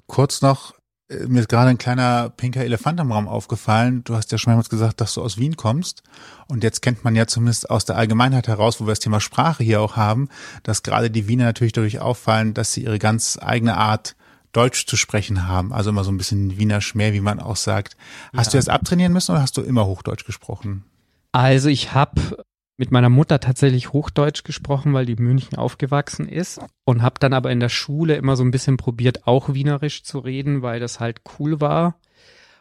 [0.07, 0.78] Kurz noch, äh,
[1.27, 4.05] mir ist gerade ein kleiner pinker Elefant im Raum aufgefallen.
[4.05, 6.03] Du hast ja schon mehrmals gesagt, dass du aus Wien kommst.
[6.49, 9.65] Und jetzt kennt man ja zumindest aus der Allgemeinheit heraus, wo wir das Thema Sprache
[9.65, 10.29] hier auch haben,
[10.63, 14.17] dass gerade die Wiener natürlich dadurch auffallen, dass sie ihre ganz eigene Art
[14.53, 15.73] Deutsch zu sprechen haben.
[15.73, 17.97] Also immer so ein bisschen Wiener Schmäh, wie man auch sagt.
[18.37, 18.53] Hast ja.
[18.53, 20.85] du das abtrainieren müssen oder hast du immer Hochdeutsch gesprochen?
[21.33, 22.45] Also ich habe
[22.79, 27.33] mit meiner Mutter tatsächlich Hochdeutsch gesprochen, weil die in München aufgewachsen ist und habe dann
[27.33, 31.01] aber in der Schule immer so ein bisschen probiert, auch Wienerisch zu reden, weil das
[31.01, 31.97] halt cool war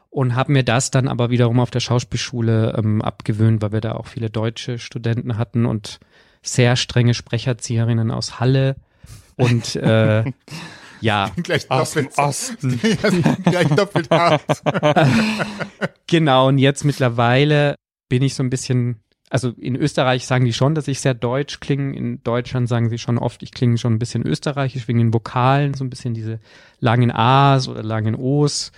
[0.09, 3.91] und habe mir das dann aber wiederum auf der Schauspielschule ähm, abgewöhnt, weil wir da
[3.93, 5.99] auch viele deutsche Studenten hatten und
[6.41, 8.75] sehr strenge Sprecherzieherinnen aus Halle
[9.35, 10.23] und äh,
[11.01, 12.79] ja, gleich doppelt Osten.
[13.43, 14.63] gleich doppelt hart.
[16.07, 17.75] genau und jetzt mittlerweile
[18.09, 21.59] bin ich so ein bisschen also in Österreich sagen die schon, dass ich sehr deutsch
[21.59, 21.95] klinge.
[21.95, 25.73] In Deutschland sagen sie schon oft, ich klinge schon ein bisschen österreichisch wegen den Vokalen,
[25.73, 26.39] so ein bisschen diese
[26.79, 28.71] langen A's oder langen O's.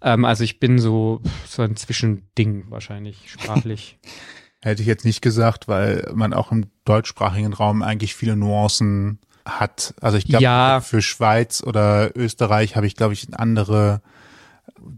[0.00, 3.98] Ähm, also ich bin so, so ein Zwischending wahrscheinlich sprachlich.
[4.62, 9.94] Hätte ich jetzt nicht gesagt, weil man auch im deutschsprachigen Raum eigentlich viele Nuancen hat.
[10.00, 10.80] Also ich glaube, ja.
[10.80, 14.02] für Schweiz oder Österreich habe ich, glaube ich, andere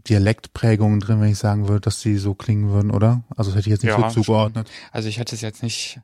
[0.07, 3.23] Dialektprägungen drin, wenn ich sagen würde, dass sie so klingen würden, oder?
[3.35, 4.69] Also das hätte ich jetzt nicht ja, so zugeordnet.
[4.91, 5.99] Also ich hätte es jetzt nicht,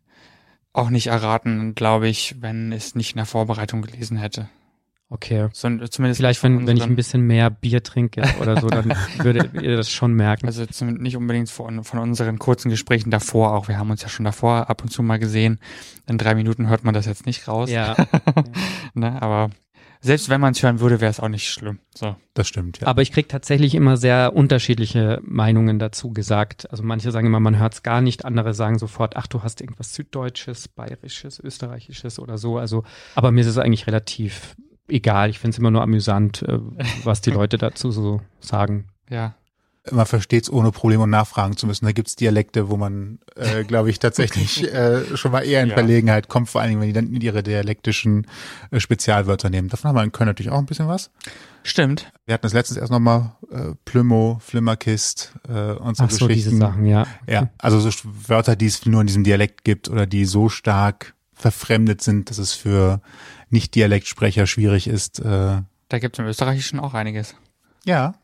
[0.73, 4.49] auch nicht erraten, glaube ich, wenn es nicht in der Vorbereitung gelesen hätte.
[5.09, 5.47] Okay.
[5.53, 9.53] So, zumindest Vielleicht, wenn, wenn ich ein bisschen mehr Bier trinke oder so, dann würdet
[9.53, 10.47] ihr das schon merken.
[10.47, 13.69] Also zumindest nicht unbedingt von, von unseren kurzen Gesprächen davor auch.
[13.69, 15.59] Wir haben uns ja schon davor ab und zu mal gesehen.
[16.07, 17.69] In drei Minuten hört man das jetzt nicht raus.
[17.69, 17.95] Ja.
[18.93, 19.49] ne, aber
[20.07, 21.79] selbst wenn man es hören würde, wäre es auch nicht schlimm.
[21.93, 22.15] So.
[22.33, 22.87] Das stimmt, ja.
[22.87, 26.69] Aber ich kriege tatsächlich immer sehr unterschiedliche Meinungen dazu gesagt.
[26.71, 29.61] Also manche sagen immer, man hört es gar nicht, andere sagen sofort, ach, du hast
[29.61, 32.57] irgendwas Süddeutsches, Bayerisches, Österreichisches oder so.
[32.57, 32.83] Also,
[33.13, 34.55] aber mir ist es eigentlich relativ
[34.87, 35.29] egal.
[35.29, 36.59] Ich finde es immer nur amüsant, äh,
[37.03, 38.87] was die Leute dazu so sagen.
[39.09, 39.35] Ja
[39.91, 41.85] man versteht es ohne Probleme nachfragen zu müssen.
[41.85, 45.75] Da gibt's Dialekte, wo man, äh, glaube ich, tatsächlich äh, schon mal eher in ja.
[45.75, 48.27] Verlegenheit kommt, vor allen Dingen, wenn die dann ihre dialektischen
[48.71, 49.69] äh, Spezialwörter nehmen.
[49.69, 51.11] Davon haben wir in Köln natürlich auch ein bisschen was.
[51.63, 52.11] Stimmt.
[52.25, 56.55] Wir hatten das letztens erst nochmal äh, Plümo, Flimmerkist äh, und so Ach so, diese
[56.55, 57.05] Sachen, ja.
[57.27, 57.89] Ja, also so
[58.27, 62.37] Wörter, die es nur in diesem Dialekt gibt oder die so stark verfremdet sind, dass
[62.37, 63.01] es für
[63.49, 65.19] Nicht-Dialektsprecher schwierig ist.
[65.19, 67.35] Äh, da gibt es im Österreichischen auch einiges.
[67.85, 68.15] Ja,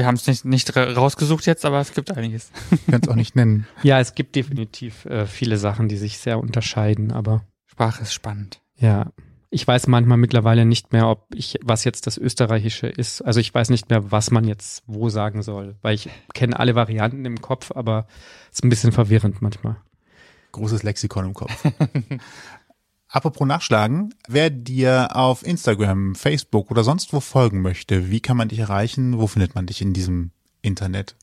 [0.00, 2.50] wir haben es nicht, nicht rausgesucht jetzt, aber es gibt einiges.
[2.70, 3.66] Ich kann es auch nicht nennen.
[3.82, 7.44] Ja, es gibt definitiv äh, viele Sachen, die sich sehr unterscheiden, aber.
[7.66, 8.62] Sprache ist spannend.
[8.78, 9.12] Ja.
[9.50, 13.20] Ich weiß manchmal mittlerweile nicht mehr, ob ich, was jetzt das Österreichische ist.
[13.20, 16.74] Also ich weiß nicht mehr, was man jetzt wo sagen soll, weil ich kenne alle
[16.74, 18.06] Varianten im Kopf, aber
[18.50, 19.76] es ist ein bisschen verwirrend manchmal.
[20.52, 21.62] Großes Lexikon im Kopf.
[23.12, 28.48] Apropos Nachschlagen, wer dir auf Instagram, Facebook oder sonst wo folgen möchte, wie kann man
[28.48, 29.18] dich erreichen?
[29.18, 30.30] Wo findet man dich in diesem
[30.62, 31.16] Internet?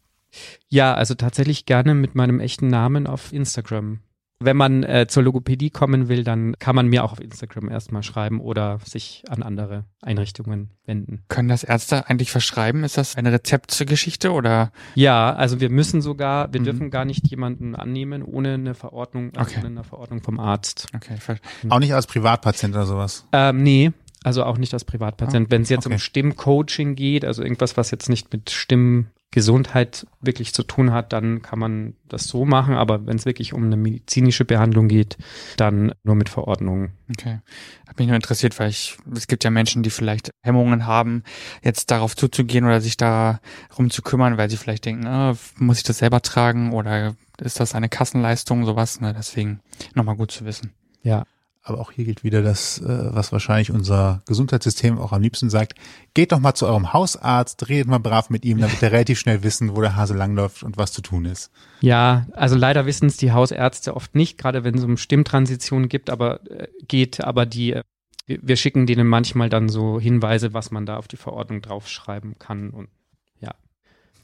[0.67, 4.01] Ja, also tatsächlich gerne mit meinem echten Namen auf Instagram.
[4.39, 8.03] Wenn man äh, zur Logopädie kommen will, dann kann man mir auch auf Instagram erstmal
[8.03, 11.23] schreiben oder sich an andere Einrichtungen wenden.
[11.27, 12.83] Können das Ärzte eigentlich verschreiben?
[12.83, 14.71] Ist das eine Rezeptgeschichte oder?
[14.93, 16.65] Ja, also wir müssen sogar, wir mhm.
[16.65, 19.59] dürfen gar nicht jemanden annehmen ohne eine Verordnung, also okay.
[19.59, 20.87] ohne eine Verordnung vom Arzt.
[20.95, 21.17] Okay.
[21.63, 21.71] Mhm.
[21.71, 23.25] Auch nicht als Privatpatient oder sowas?
[23.31, 23.91] Ähm, nee,
[24.23, 25.47] also auch nicht als Privatpatient.
[25.47, 25.95] Oh, Wenn es jetzt okay.
[25.95, 31.11] um Stimmcoaching geht, also irgendwas, was jetzt nicht mit Stimmen Gesundheit wirklich zu tun hat,
[31.11, 32.75] dann kann man das so machen.
[32.75, 35.17] Aber wenn es wirklich um eine medizinische Behandlung geht,
[35.57, 36.91] dann nur mit Verordnung.
[37.09, 37.39] Okay.
[37.87, 41.23] Hat mich nur interessiert, weil ich, es gibt ja Menschen, die vielleicht Hemmungen haben,
[41.61, 45.83] jetzt darauf zuzugehen oder sich darum zu kümmern, weil sie vielleicht denken, ah, muss ich
[45.83, 49.01] das selber tragen oder ist das eine Kassenleistung, sowas.
[49.01, 49.13] Ne?
[49.15, 49.59] Deswegen
[49.93, 50.73] nochmal gut zu wissen.
[51.03, 51.25] Ja.
[51.67, 55.73] Aber auch hier gilt wieder das, äh, was wahrscheinlich unser Gesundheitssystem auch am liebsten sagt.
[56.13, 59.43] Geht doch mal zu eurem Hausarzt, redet mal brav mit ihm, damit er relativ schnell
[59.43, 61.51] wissen, wo der Hase langläuft und was zu tun ist.
[61.81, 66.09] Ja, also leider wissen es die Hausärzte oft nicht, gerade wenn es um Stimmtransition gibt,
[66.09, 67.83] aber äh, geht, aber die äh,
[68.27, 72.71] wir schicken denen manchmal dann so Hinweise, was man da auf die Verordnung draufschreiben kann
[72.71, 72.89] und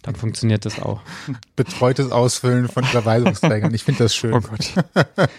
[0.04, 1.01] dann funktioniert das auch.
[1.56, 3.74] Betreutes Ausfüllen von Überweisungsträgern.
[3.74, 4.34] Ich finde das schön.
[4.34, 4.74] Oh Gott.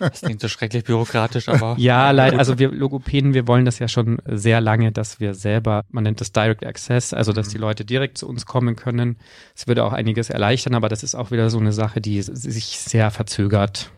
[0.00, 1.76] Das klingt so schrecklich bürokratisch, aber.
[1.84, 2.38] Ja, leider.
[2.38, 6.20] Also wir Logopäden, wir wollen das ja schon sehr lange, dass wir selber, man nennt
[6.20, 9.18] das Direct Access, also dass die Leute direkt zu uns kommen können.
[9.54, 12.78] Es würde auch einiges erleichtern, aber das ist auch wieder so eine Sache, die sich
[12.78, 13.90] sehr verzögert.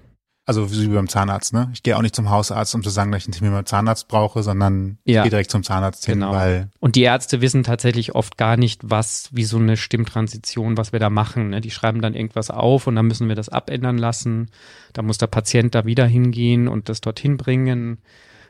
[0.49, 1.71] Also wie beim Zahnarzt, ne?
[1.75, 4.07] Ich gehe auch nicht zum Hausarzt, um zu sagen, dass ich einen Termin beim Zahnarzt
[4.07, 5.21] brauche, sondern Ja.
[5.21, 6.31] ich gehe direkt zum Zahnarzt hin, Genau.
[6.33, 10.93] weil Und die Ärzte wissen tatsächlich oft gar nicht, was, wie so eine Stimmtransition, was
[10.93, 11.51] wir da machen.
[11.51, 11.61] Ne?
[11.61, 14.49] Die schreiben dann irgendwas auf und dann müssen wir das abändern lassen.
[14.93, 17.99] Da muss der Patient da wieder hingehen und das dorthin bringen.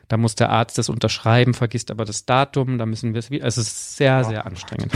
[0.09, 2.77] Da muss der Arzt das unterschreiben, vergisst aber das Datum.
[2.77, 3.45] Da müssen wir es wieder.
[3.45, 4.91] Also es ist sehr, sehr anstrengend.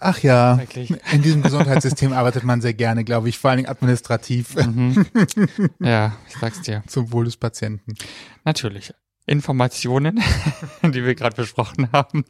[0.00, 0.94] ach ja, Wirklich.
[1.12, 5.06] in diesem Gesundheitssystem arbeitet man sehr gerne, glaube ich, vor allen Dingen administrativ Mhm.
[5.80, 6.82] Ja, ich sag's dir.
[6.86, 7.94] zum Wohl des Patienten.
[8.44, 8.94] Natürlich.
[9.26, 10.20] Informationen,
[10.82, 12.24] die wir gerade besprochen haben,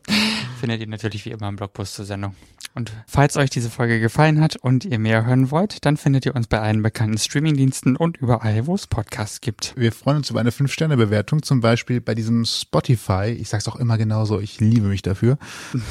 [0.61, 2.35] findet ihr natürlich wie immer im Blogpost zur Sendung.
[2.75, 6.35] Und falls euch diese Folge gefallen hat und ihr mehr hören wollt, dann findet ihr
[6.35, 9.75] uns bei allen bekannten Streamingdiensten und überall, wo es Podcasts gibt.
[9.77, 13.37] Wir freuen uns über eine 5-Sterne-Bewertung, zum Beispiel bei diesem Spotify.
[13.39, 15.39] Ich sag's auch immer genauso, ich liebe mich dafür.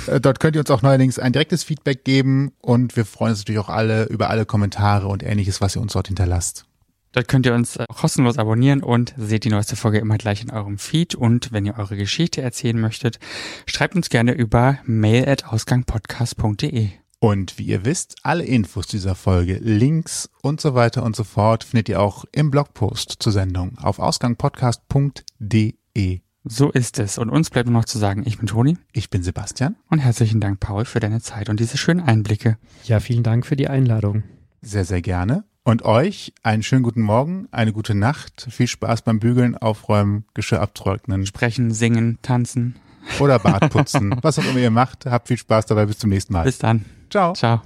[0.07, 3.39] Äh, Dort könnt ihr uns auch neuerdings ein direktes Feedback geben und wir freuen uns
[3.39, 6.65] natürlich auch alle über alle Kommentare und ähnliches, was ihr uns dort hinterlasst.
[7.13, 10.49] Dort könnt ihr uns äh, kostenlos abonnieren und seht die neueste Folge immer gleich in
[10.51, 11.15] eurem Feed.
[11.15, 13.19] Und wenn ihr eure Geschichte erzählen möchtet,
[13.65, 16.89] schreibt uns gerne über mail.ausgangpodcast.de.
[17.19, 21.63] Und wie ihr wisst, alle Infos dieser Folge, Links und so weiter und so fort
[21.63, 26.21] findet ihr auch im Blogpost zur Sendung auf ausgangpodcast.de.
[26.43, 27.19] So ist es.
[27.19, 29.75] Und uns bleibt nur noch zu sagen, ich bin Toni Ich bin Sebastian.
[29.91, 32.57] und herzlichen Dank, Paul, für deine Zeit und diese schönen Einblicke.
[32.85, 34.23] Ja, vielen Dank für die Einladung.
[34.61, 35.43] Sehr, sehr gerne.
[35.63, 40.59] Und euch einen schönen guten Morgen, eine gute Nacht, viel Spaß beim Bügeln, Aufräumen, Geschirr
[40.59, 42.75] abtrocknen Sprechen, singen, tanzen.
[43.19, 44.15] oder Bart putzen.
[44.23, 45.85] Was auch immer ihr macht, habt viel Spaß dabei.
[45.85, 46.43] Bis zum nächsten Mal.
[46.43, 46.85] Bis dann.
[47.11, 47.33] Ciao.
[47.33, 47.61] Ciao.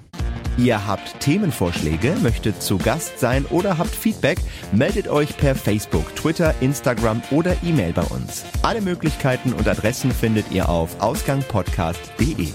[0.57, 4.39] Ihr habt Themenvorschläge, möchtet zu Gast sein oder habt Feedback,
[4.71, 8.45] meldet euch per Facebook, Twitter, Instagram oder E-Mail bei uns.
[8.61, 12.49] Alle Möglichkeiten und Adressen findet ihr auf ausgangpodcast.de.